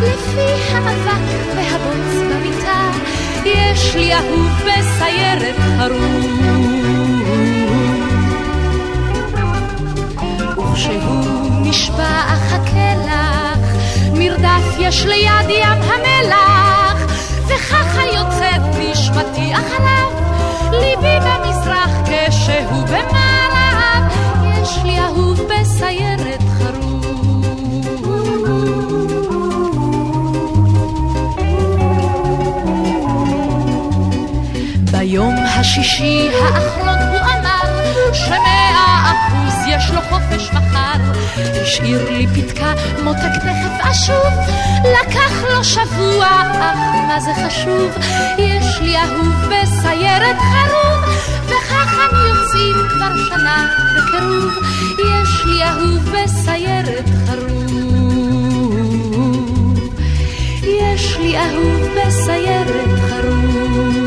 לפי 0.01 0.73
האבק 0.73 1.55
והבוץ 1.55 2.31
במיטה, 2.31 2.91
יש 3.45 3.95
לי 3.95 4.13
אהוב 4.13 4.51
בסיירת 4.65 5.55
חרוב. 5.77 6.56
יש 14.79 15.05
ליד 15.05 15.49
ים 15.49 15.81
המלח, 15.81 17.05
וככה 17.45 18.01
יוצאת 18.05 18.61
נשמתי 18.79 19.53
אחריו, 19.53 20.09
ליבי 20.71 21.19
במזרח 21.19 21.91
כשהוא 22.05 22.83
במערב, 22.85 24.03
יש 24.61 24.77
לי 24.83 24.99
אהוב 24.99 25.39
בסיירת 25.41 26.41
חרוב. 26.57 26.97
ביום 34.91 35.35
השישי 35.59 36.29
האחרון 36.43 36.99
הוא 36.99 37.19
אמר 37.19 38.13
שמאה 38.13 39.11
אחוז 39.11 39.53
יש 39.67 39.91
לו 39.91 40.01
חופש 40.01 40.49
מחר 40.53 41.06
השאיר 41.35 42.11
לי 42.11 42.27
פתקה, 42.27 42.73
מותק 43.03 43.33
תכף 43.35 43.85
אשוב, 43.91 44.33
לקח 44.83 45.43
לו 45.49 45.63
שבוע, 45.63 46.27
אך 46.59 46.77
מה 47.07 47.19
זה 47.19 47.31
חשוב? 47.47 47.91
יש 48.37 48.79
לי 48.81 48.97
אהוב 48.97 49.35
בסיירת 49.45 50.37
חרוב, 50.39 51.15
וכך 51.45 51.93
הם 51.99 52.15
יוצאים 52.27 52.75
כבר 52.89 53.17
שנה 53.29 53.67
בקירוב, 53.97 54.53
יש 54.99 55.45
לי 55.45 55.63
אהוב 55.63 56.09
בסיירת 56.09 57.09
חרוב, 57.25 58.59
יש 60.63 61.17
לי 61.17 61.37
אהוב 61.37 61.87
בסיירת 61.95 62.99
חרוב. 63.09 64.06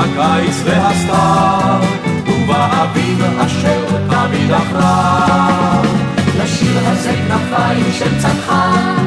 הקיץ 0.00 0.62
והסתיו, 0.64 1.80
ובאביב 2.26 3.24
אשר 3.38 3.84
תמיד 4.10 4.50
אחריו. 4.52 5.84
לשיר 6.42 6.88
הזה 6.88 7.12
כנפיים 7.12 7.92
של 7.92 8.18
צנחן, 8.18 8.99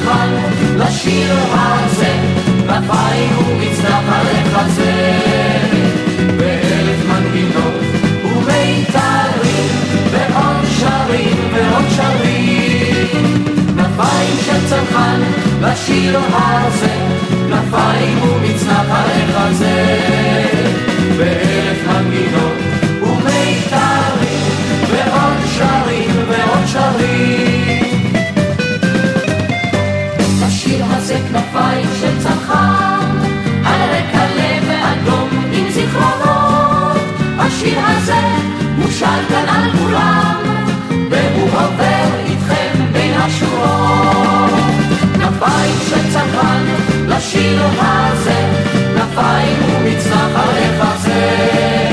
צנחן 0.00 0.34
לשיר 0.76 1.36
הזה, 1.52 2.12
כנפיים 2.66 3.38
ומצנח 3.38 4.04
החזה, 4.08 5.18
באלף 6.36 7.06
מנגינות 7.08 7.74
ומיתרים, 8.24 9.68
ועוד 10.10 10.64
שרים 10.78 11.36
ועוד 11.52 11.84
שרים. 11.96 13.42
כנפיים 13.76 14.36
של 14.44 14.68
צנחן 14.68 15.20
לשיר 15.62 16.18
הזה, 16.32 16.94
כנפיים 17.48 18.18
ומצנח 18.22 18.86
החזה, 18.88 19.96
באלף 21.16 21.86
מנגינות 21.86 22.69
הזה 31.10 31.18
כנפיים 31.28 31.86
של 32.00 32.18
צנחן, 32.22 33.16
על 33.64 33.80
רקע 33.90 34.24
לב 34.36 34.70
אדום 34.70 35.28
עם 35.52 35.70
זיכרונות. 35.70 36.96
השיר 37.38 37.78
הזה 37.80 38.20
מושל 38.78 39.06
כאן 39.28 39.48
על 39.48 39.70
כולם, 39.78 40.42
והוא 41.10 41.48
עובר 41.48 42.08
איתכם 42.26 42.86
בין 42.92 43.14
השורות. 43.14 44.50
כנפיים 45.14 45.76
של 45.90 46.12
צנחן 46.12 46.64
לשיר 47.08 47.62
הזה, 47.80 48.50
כנפיים 48.94 49.56
ומצנח 49.62 50.30
על 50.34 50.80
החזה, 50.80 51.89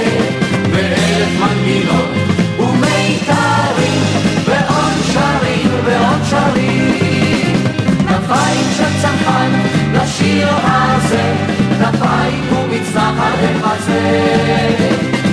הזה, 11.17 11.77
כנפיים 11.79 12.43
ומצנח 12.53 13.19
על 13.19 13.45
החזה, 13.45 14.01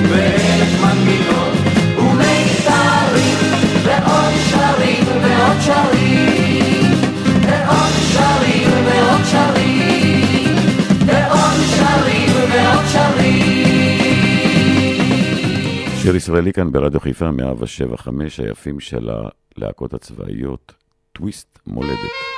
באלף 0.08 0.80
מנגינות 0.82 1.54
ומיתרים, 1.98 3.38
ועוד 3.84 4.34
שרים 4.50 5.04
ועוד 5.22 5.60
שרים, 5.60 6.92
ועוד 7.42 7.92
שרים 8.12 8.70
ועוד 8.84 9.24
שרים, 9.24 10.56
ועוד 11.06 11.60
שרים 11.76 12.30
ועוד 12.50 12.84
שרים. 12.92 13.64
שיר 16.02 16.16
ישראלי 16.16 16.52
כאן 16.52 16.72
ברדיו 16.72 17.00
חיפה 17.00 17.30
175, 17.30 18.40
היפים 18.40 18.80
של 18.80 19.08
הלהקות 19.56 19.94
הצבאיות, 19.94 20.72
טוויסט 21.12 21.58
מולדת. 21.66 22.33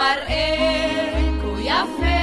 המראה 0.00 1.10
כה 1.42 1.60
יפה, 1.60 2.20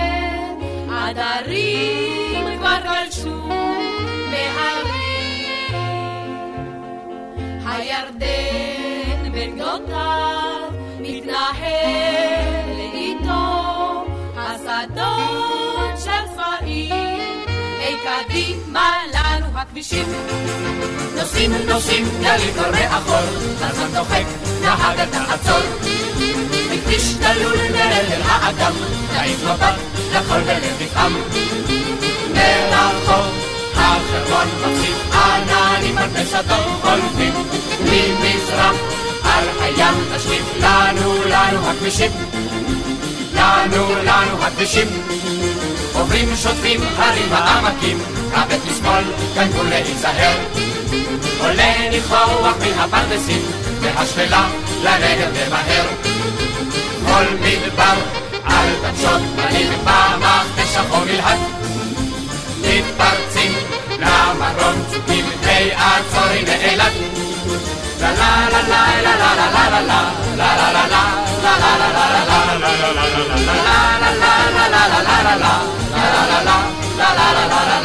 עדרים 0.92 2.60
כבר 2.60 2.78
גלשו 2.84 3.50
מהרים. 4.32 5.76
הירדן 7.66 9.32
בין 9.32 9.56
גדותיו 9.56 10.70
מתנהל 11.00 12.66
לאיתו, 12.78 14.06
השדות 14.38 16.00
של 16.04 16.26
צבעים, 16.36 17.46
היי 17.80 17.96
קדימה 18.04 18.92
לנו 19.14 19.60
הכבישים. 19.60 20.08
נוסעים 21.16 21.52
נוסעים 21.68 22.06
גלים 22.22 22.54
כבר 22.54 22.72
מאחור, 22.72 23.16
הזמן 23.62 23.94
דוחק, 23.94 24.24
נהג 24.62 25.00
אל 25.00 25.10
Tischlerlune 26.88 27.86
Adam, 28.48 28.76
da 29.14 29.22
ist 29.32 29.44
ma 29.44 29.56
bat, 29.62 29.78
da 30.12 30.20
kol 30.28 30.42
bere 30.48 30.72
mit 30.80 30.96
am. 31.04 31.14
Meracho, 32.36 33.20
האחרון 33.76 34.48
מציב 34.62 35.14
עננים 35.14 35.98
על 35.98 36.10
פשתו 36.10 36.56
חולפים 36.82 37.34
ממזרח 37.82 38.76
על 39.24 39.46
הים 39.62 39.96
תשליף. 40.16 40.44
לנו 40.60 41.24
לנו 41.26 41.70
הכבישים. 41.70 42.12
לנו 43.34 43.96
לנו 44.04 44.44
הכבישים. 44.44 44.88
עוברים 45.94 46.36
שוטפים 46.36 46.82
הרים 46.98 47.34
העמקים. 47.34 47.98
רבת 48.34 48.60
משמאל 48.72 49.04
כאן 49.36 49.48
כולה 49.58 49.80
להיזהר. 49.80 50.38
עולה 51.40 51.90
ניחוח 51.90 52.56
מן 52.60 52.80
הפרדסים 52.80 53.42
והשפלה 53.82 54.48
לנגב 54.84 55.32
למהר 55.34 55.86
כל 57.16 57.36
מדבר 57.36 57.94
על 58.44 58.70
דבשות 58.82 59.22
מלאים 59.36 59.74
במחנה 59.84 60.66
שחור 60.74 61.04
מלהט. 61.06 61.40
מתפרצים 62.62 63.54
למרום 64.00 64.84
צוקים, 64.92 65.26
היי 65.44 65.72
עצורי 65.72 66.42
לאילת. 66.42 66.94
לה 68.02 68.12
לה 68.12 68.50
לה 68.52 68.62
לה 68.62 69.16
לה 69.16 69.36
לה 69.36 69.62
לה 69.66 69.82
לה 69.82 70.12
לה 70.36 70.68
לה 70.68 70.94
לה 70.94 71.54
לה 71.54 71.88
לה 71.88 72.20
לה 72.20 72.46
עוברים 77.56 77.85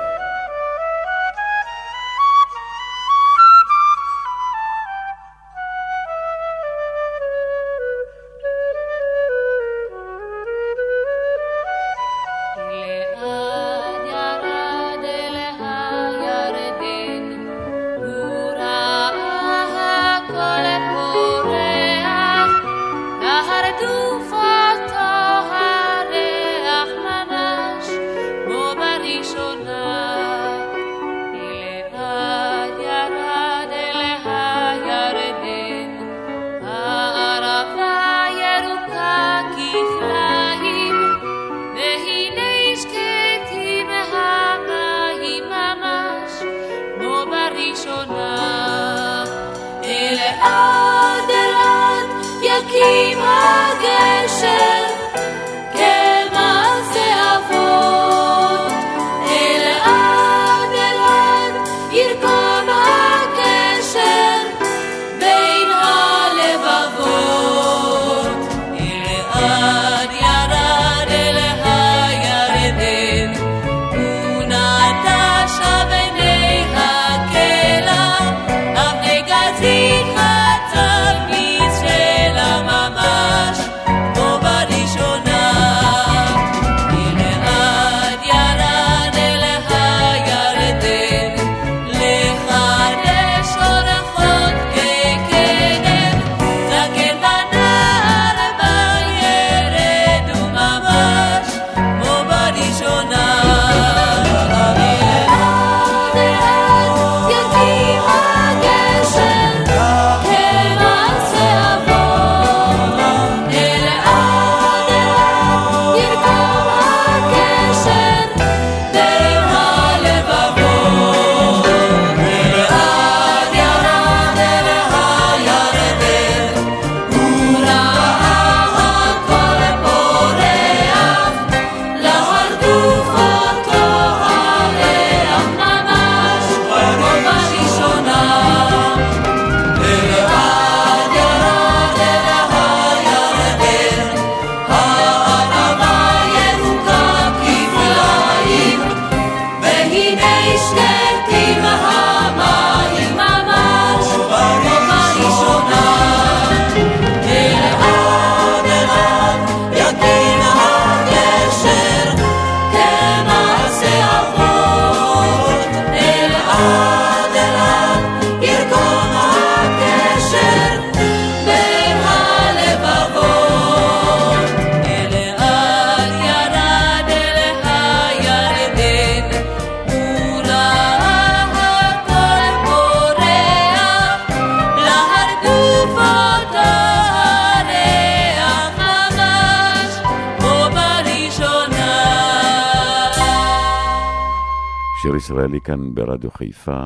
ישראלי 195.15 195.59
כאן 195.61 195.93
ברדיו 195.93 196.31
חיפה, 196.31 196.81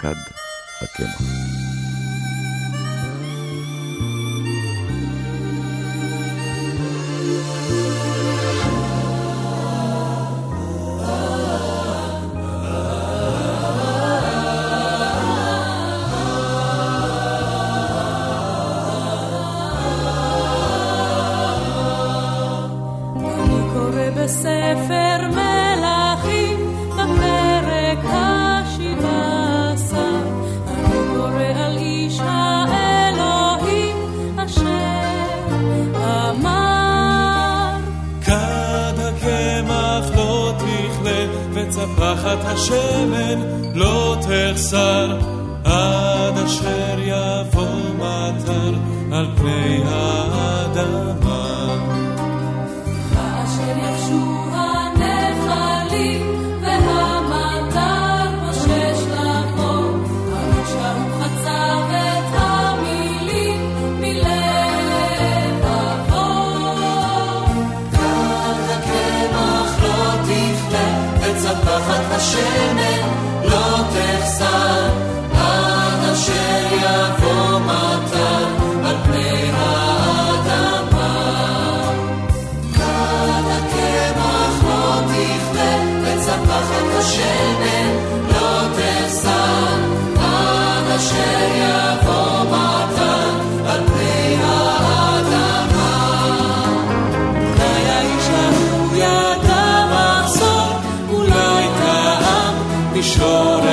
כד 0.00 0.14
הקמח. 0.82 1.93
זריקת 42.34 42.48
השמן 42.48 43.40
לא 43.74 44.16
תחסר. 44.20 45.23
shore. 103.16 103.63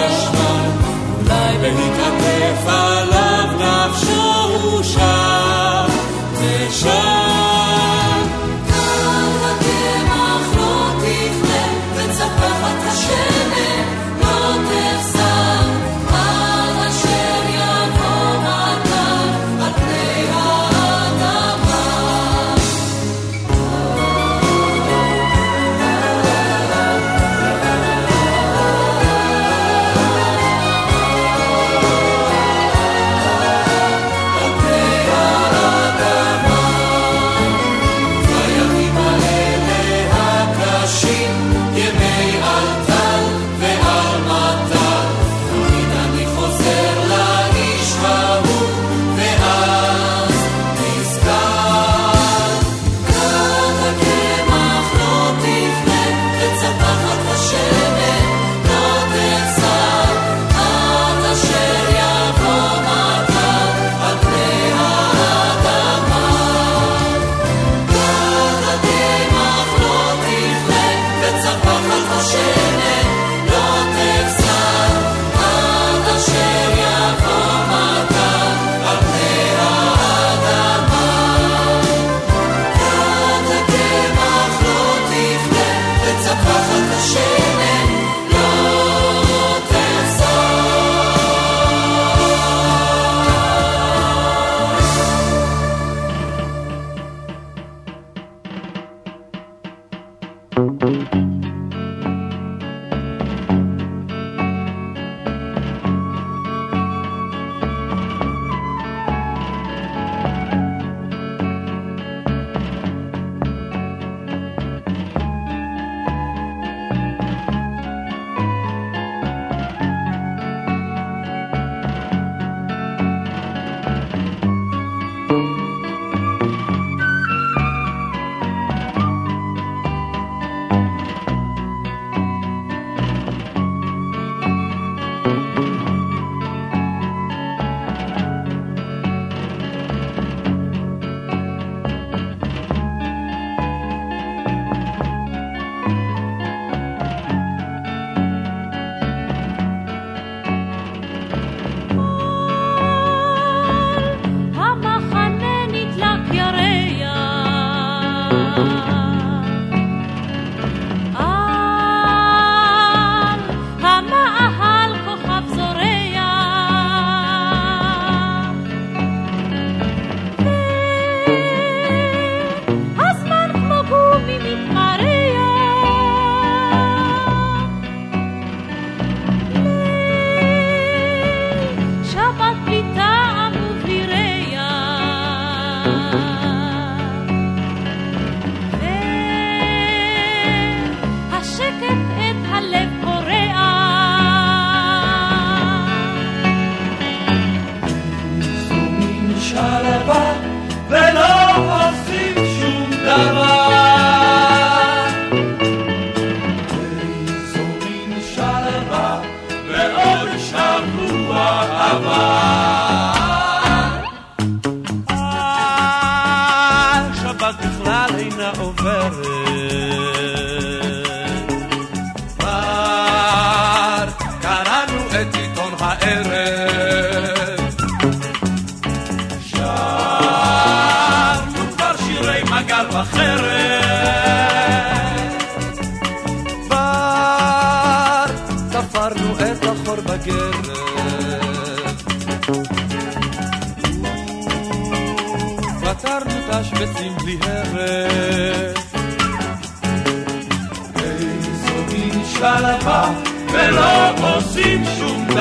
R. 226.03 226.40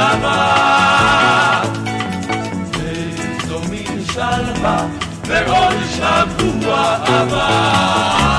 שבת. 0.01 1.79
איזו 2.81 3.61
מין 3.71 4.05
שלווה, 4.13 4.87
וכל 5.25 5.75
שבוע 5.97 6.97
הבא. 7.07 8.30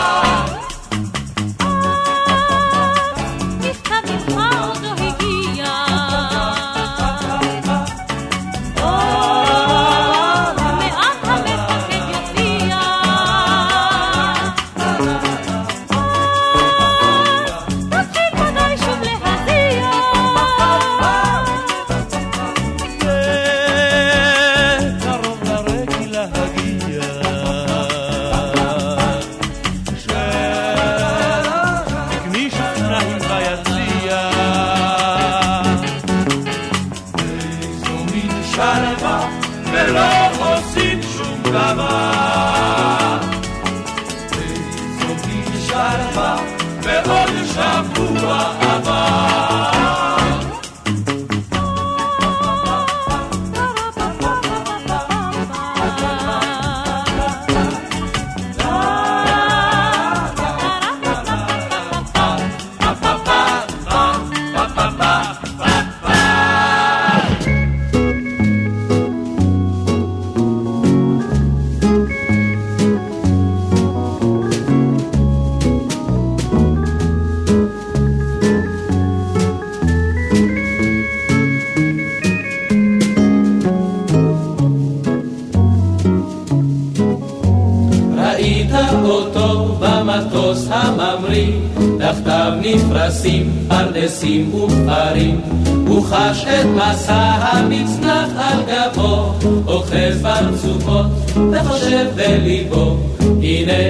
פרדסים 93.72 94.53
ופרים, 94.55 95.41
הוא 95.88 96.05
חש 96.05 96.45
את 96.45 96.65
מסע 96.65 97.13
המצנח 97.15 98.28
על 98.38 98.59
גבו, 98.67 99.34
אוחז 99.67 100.22
ברצופות 100.22 101.05
וחושב 101.51 102.05
בליבו, 102.15 102.97
הנה 103.19 103.84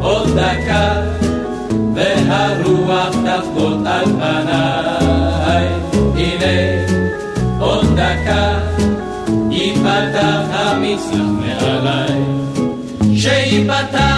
עוד 0.00 0.28
דקה 0.28 1.02
והרוח 1.94 3.08
תפקוד 3.08 3.86
על 3.86 4.04
פניי, 4.04 5.68
הנה 6.16 6.86
עוד 7.60 7.86
דקה 7.96 8.58
ייפתח 9.50 10.40
המצנח 10.50 11.26
מעליי, 11.40 12.20
שייפתח 13.16 14.13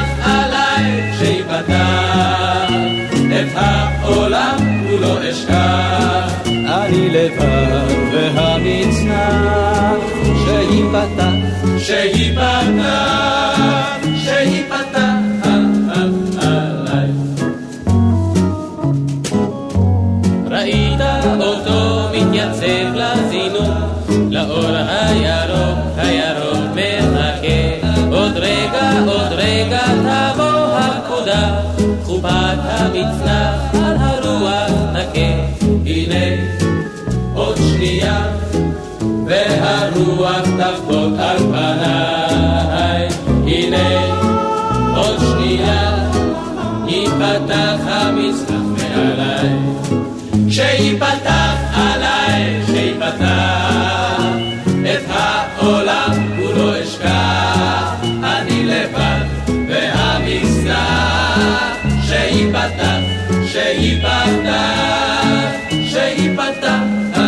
הרוח 39.96 40.40
תפקוד 40.40 41.20
על 41.20 41.38
פניי. 41.38 43.08
הנה, 43.46 43.88
עוד 44.96 45.18
שנייה, 45.18 46.08
ייפתח 46.86 47.80
המזרח 47.86 48.62
מעליי. 48.72 49.48
שייפתח 50.50 51.54
עליי, 51.74 52.62
שייפתח, 52.66 54.22
את 54.82 55.04
העולם 55.08 56.12
כולו 56.36 56.82
אשכח, 56.82 57.94
אני 58.02 58.66
לבד 58.66 59.24
והמזרח. 59.68 60.96
שייפתח, 62.08 63.00
שייפתח, 63.52 64.56
שייפתח. 65.88 67.25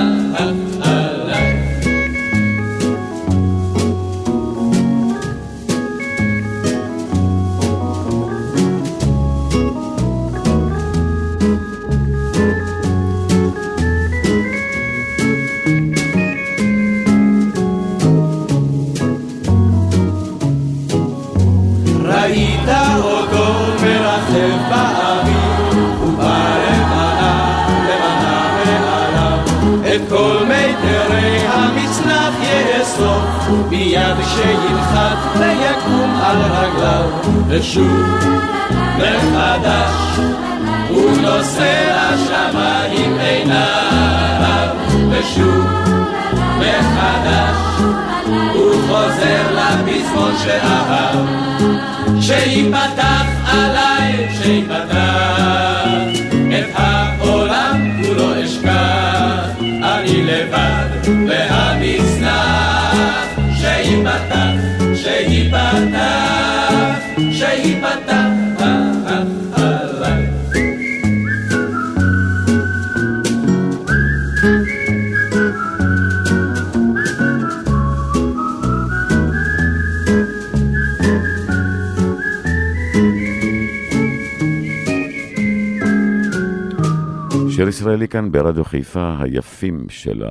כאן 88.08 88.32
ברדיו 88.32 88.64
חיפה, 88.64 89.14
היפים 89.20 89.88
של 89.88 90.22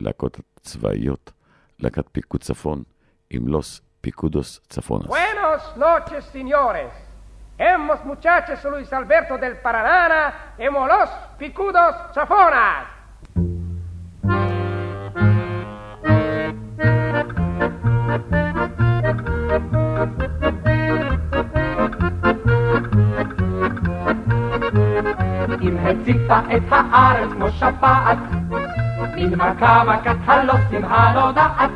הלהקות 0.00 0.40
הצבאיות, 0.56 1.32
להקת 1.78 2.04
פיקוד 2.12 2.40
צפון 2.40 2.82
עם 3.30 3.48
לוס 3.48 3.80
פיקודוס 4.00 4.60
צפונה. 4.68 5.04
Buenos 5.04 5.78
noches, 5.78 6.24
señores. 6.32 6.92
Hemos 7.58 7.98
muchachos 8.04 8.64
Luis 8.64 8.90
Alberto 8.92 9.36
del 9.36 9.56
Paraná, 9.58 10.54
hemos 10.58 10.88
los 10.88 11.10
picudos 11.38 11.94
chafonas. 12.14 12.86
אם 25.99 25.99
הציתה 25.99 26.39
את 26.55 26.63
הארץ 26.71 27.31
כמו 27.31 27.49
שפעת, 27.49 28.17
מן 29.15 29.35
מכה 29.35 29.83
מכת 29.83 30.15
הלוסים 30.25 30.85
הנודעת. 30.85 31.71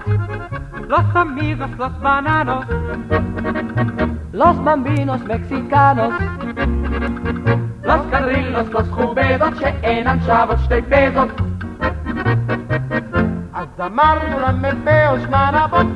Los 0.93 1.15
amigos, 1.15 1.71
los 1.77 1.93
bananos, 2.01 2.65
los 4.41 4.55
bambinos 4.65 5.21
mexicanos, 5.33 6.13
los 7.83 8.01
carrilos, 8.11 8.67
los 8.73 8.87
חובדות 8.91 9.55
שאינן 9.59 10.17
שוות 10.25 10.59
שתי 10.63 10.81
פזות. 10.81 11.41
אז 13.53 13.67
אמרנו 13.85 14.39
למ"פ 14.39 14.87
ושמן 15.15 15.53
אבות, 15.65 15.87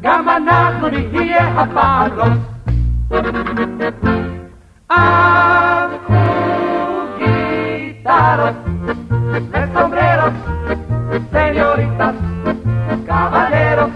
גם 0.00 0.28
אנחנו 0.28 0.88
נהיה 0.88 1.62
הפעם 1.62 2.10
רוס. 2.18 2.38
caros, 8.21 8.53
el 9.53 9.73
sombrero, 9.73 10.25
señorita, 11.31 12.13
caballeros, 13.07 13.89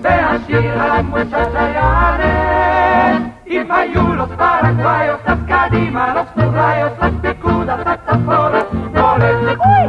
vean 0.00 0.40
a 0.80 0.86
la 0.86 1.02
muchachas 1.02 1.68
llanes, 1.74 3.32
y 3.46 3.58
mayulos, 3.64 4.28
paraguayos, 4.38 5.18
las 5.26 5.38
carimanos, 5.48 6.26
los 6.36 6.54
rayos, 6.54 6.92
las 7.00 7.12
picudas, 7.22 7.82
saxafones, 7.82 8.64
goles. 8.94 9.36
¡Uy, 9.72 9.86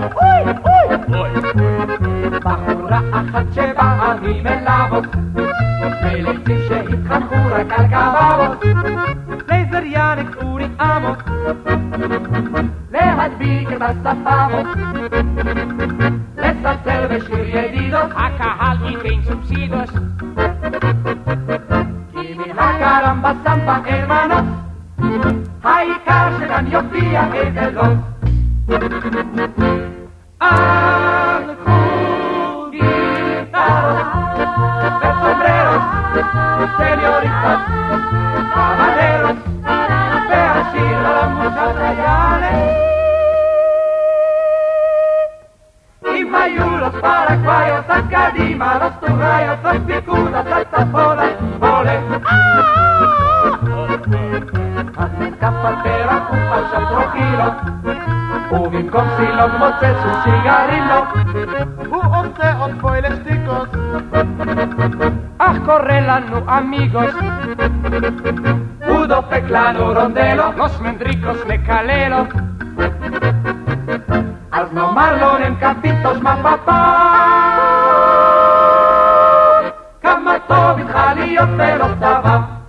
uy, 0.74 0.90
uy! 1.20 1.30
Bahura, 2.44 3.04
ajacheba, 3.20 4.12
a 4.12 4.16
mí 4.16 4.42
me 4.42 4.62
lavo, 4.62 5.02
Meletiche 6.02 6.86
y 6.90 7.08
Jajura, 7.08 7.68
cargababos, 7.68 8.58
laser, 9.48 9.86
yannick, 9.86 10.44
uri, 10.44 10.68
amo. 10.80 11.16
pasapago. 13.84 14.64
Let 16.38 16.66
us 16.66 16.78
service 16.86 17.28
your 17.30 17.46
yedido. 17.46 18.00
Acajal 18.16 18.78
y 18.90 18.96
geen 19.04 19.26
subsidios. 19.26 19.90
Kimi 22.14 22.48
la 22.54 22.70
caramba 22.80 23.36
zampa, 23.44 23.84
hermanos. 23.86 24.44
Hay 25.64 25.90
cárcel, 26.06 26.52
aniopía, 26.52 27.30
el 27.36 27.54
cinco 59.74 59.80
pesos 59.80 60.06
un 60.06 60.24
cigarrillo, 60.24 61.08
once 61.92 62.48
os 62.60 62.72
poelesticos, 62.82 63.70
a 65.40 65.60
correlan 65.66 66.30
no 66.32 66.44
amigos, 66.48 67.14
udo 68.88 69.30
peclano 69.30 69.94
rondelo, 69.94 70.54
los 70.54 70.82
mendricos 70.82 71.46
me 71.48 71.62
calelo, 71.64 72.28
al 74.52 74.74
nomarlo 74.74 75.40
en 75.40 75.56
capitos 75.56 76.22
mapapá, 76.22 76.80
camato, 80.02 80.76
vijalio, 80.76 81.58
pelotaba. 81.58 82.63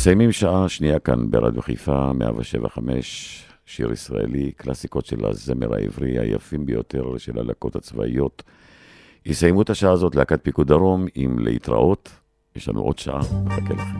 מסיימים 0.00 0.32
שעה 0.32 0.68
שנייה 0.68 0.98
כאן 0.98 1.30
ברדיו 1.30 1.62
חיפה, 1.62 2.12
175, 2.12 3.44
שיר 3.66 3.92
ישראלי, 3.92 4.52
קלאסיקות 4.56 5.06
של 5.06 5.26
הזמר 5.26 5.74
העברי 5.74 6.18
היפים 6.18 6.66
ביותר 6.66 7.18
של 7.18 7.38
הלהקות 7.38 7.76
הצבאיות. 7.76 8.42
יסיימו 9.26 9.62
את 9.62 9.70
השעה 9.70 9.92
הזאת 9.92 10.14
להקת 10.14 10.44
פיקוד 10.44 10.68
דרום 10.68 11.06
עם 11.14 11.38
להתראות. 11.38 12.10
יש 12.56 12.68
לנו 12.68 12.80
עוד 12.80 12.98
שעה, 12.98 13.20
מחכה 13.44 13.74
לכם. 13.74 13.98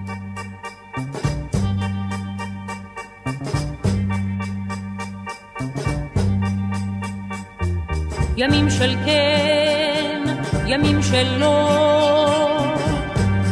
ימים 8.36 8.70
של 8.70 8.94
כן, 9.04 10.22
ימים 10.66 11.02
של 11.02 11.38
לא, 11.38 11.68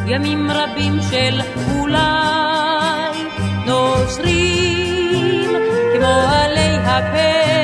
ימים 0.07 0.51
רבים 0.51 0.93
של 1.11 1.41
אולי, 1.81 2.38
נושרים 3.69 5.51
כמו 5.95 6.23
עלי 6.33 6.79
הפרח 6.85 7.58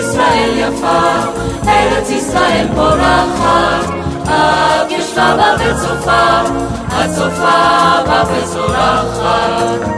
ישראל 0.00 0.50
יפה, 0.56 1.00
ארץ 1.68 2.10
ישראל 2.10 2.66
פורחת, 2.74 3.94
את 4.24 4.90
ישבה 4.90 5.36
בה 5.36 5.54
וצופה, 5.58 6.40
את 6.88 7.10
צופה 7.14 8.02
בה 8.06 8.22
וזורחת. 8.30 9.88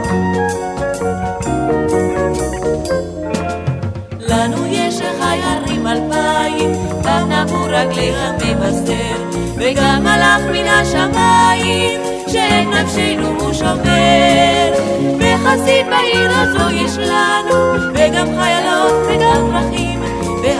לנו 4.29 4.67
יש 4.67 5.01
חיירים 5.21 5.87
אלפיים, 5.87 6.73
גם 7.05 7.33
נבו 7.33 7.65
רגלי 7.65 8.13
המבשר, 8.17 9.17
וגם 9.57 10.03
מלאך 10.03 10.41
מן 10.53 10.69
השמיים, 10.69 12.01
שאת 12.29 12.67
נפשנו 12.71 13.41
הוא 13.41 13.53
שומר. 13.53 14.75
וחסיד 15.19 15.87
בעיר 15.91 16.31
הזו 16.33 16.71
יש 16.71 16.99
לנו, 16.99 17.75
וגם 17.95 18.27
חיילות 18.41 18.93
וגם 19.09 19.51
פרחים, 19.53 19.84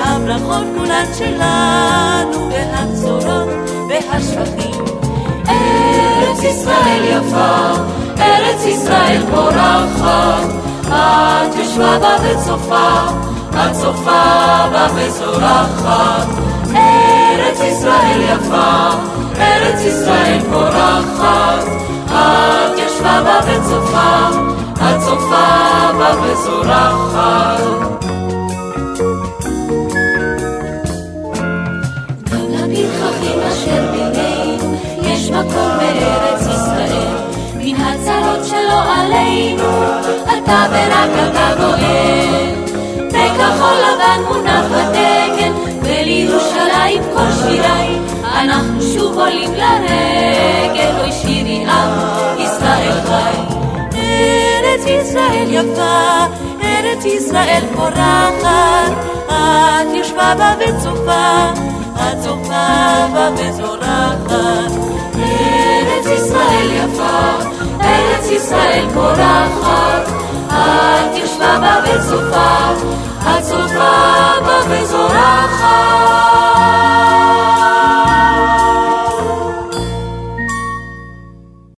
והברכות 0.05 0.65
כולן 0.77 1.05
שלנו, 1.19 2.51
והבשורות 2.51 3.49
והשפכים. 3.89 4.85
ארץ 5.49 6.43
ישראל 6.43 7.05
יפה, 7.05 7.73
ארץ 8.19 8.65
ישראל 8.65 9.23
פורחת, 9.31 10.49
את 10.87 11.55
ישבה 11.59 11.99
בה 11.99 12.17
וצופה, 12.23 12.91
את 13.51 13.73
צופה 13.73 14.23
בה 14.73 14.87
וזורחת. 14.95 16.27
ארץ 16.75 17.61
ישראל 17.61 18.21
יפה, 18.23 18.91
ארץ 19.39 19.81
ישראל 19.81 20.39
פורחת, 20.53 21.65
את 22.05 22.79
ישבה 22.79 23.23
בה 23.25 23.41
וצופה, 23.47 24.29
את 24.75 25.01
צופה 25.01 25.47
בה 25.99 26.15
וזורחת. 26.23 27.94
מקום 35.35 35.79
בארץ 35.79 36.41
ישראל. 36.41 37.17
מן 37.57 37.77
הצרות 37.77 38.45
שלו 38.45 38.79
עלינו, 38.97 39.69
אתה 40.25 40.67
ורק 40.71 41.11
אתה 41.31 41.55
גואל. 41.57 42.55
בכחול 43.09 43.77
לבן 43.85 44.21
מונח 44.29 44.65
הדגל, 44.71 45.53
ולירושלים 45.83 47.03
כל 47.15 47.31
שיריי, 47.43 47.99
אנחנו 48.25 48.83
שוב 48.83 49.19
עולים 49.19 49.53
לרגל, 49.55 51.01
אוי 51.01 51.13
שירי 51.13 51.65
עם 51.65 51.91
ישראל 52.39 53.01
חי. 53.07 53.55
ארץ 53.95 54.87
ישראל 54.87 55.47
יפה, 55.49 56.27
ארץ 56.63 57.05
ישראל 57.05 57.63
פורחת, 57.77 58.93
את 59.29 59.95
יושבה 59.95 60.35
בה 60.39 60.55
וצופה, 60.59 61.53
את 61.95 62.21
צופה 62.25 63.07
בה 63.15 63.31
וזורחת. 63.37 64.74
ישראל 68.35 68.87
פורחת, 68.95 70.09
את 70.49 71.17
ישבה 71.17 71.59
בה 71.61 71.77
וצופה, 71.85 72.73
את 73.21 73.43
צופה 73.43 73.93
בה 74.45 74.61
וזורחת. 74.69 76.34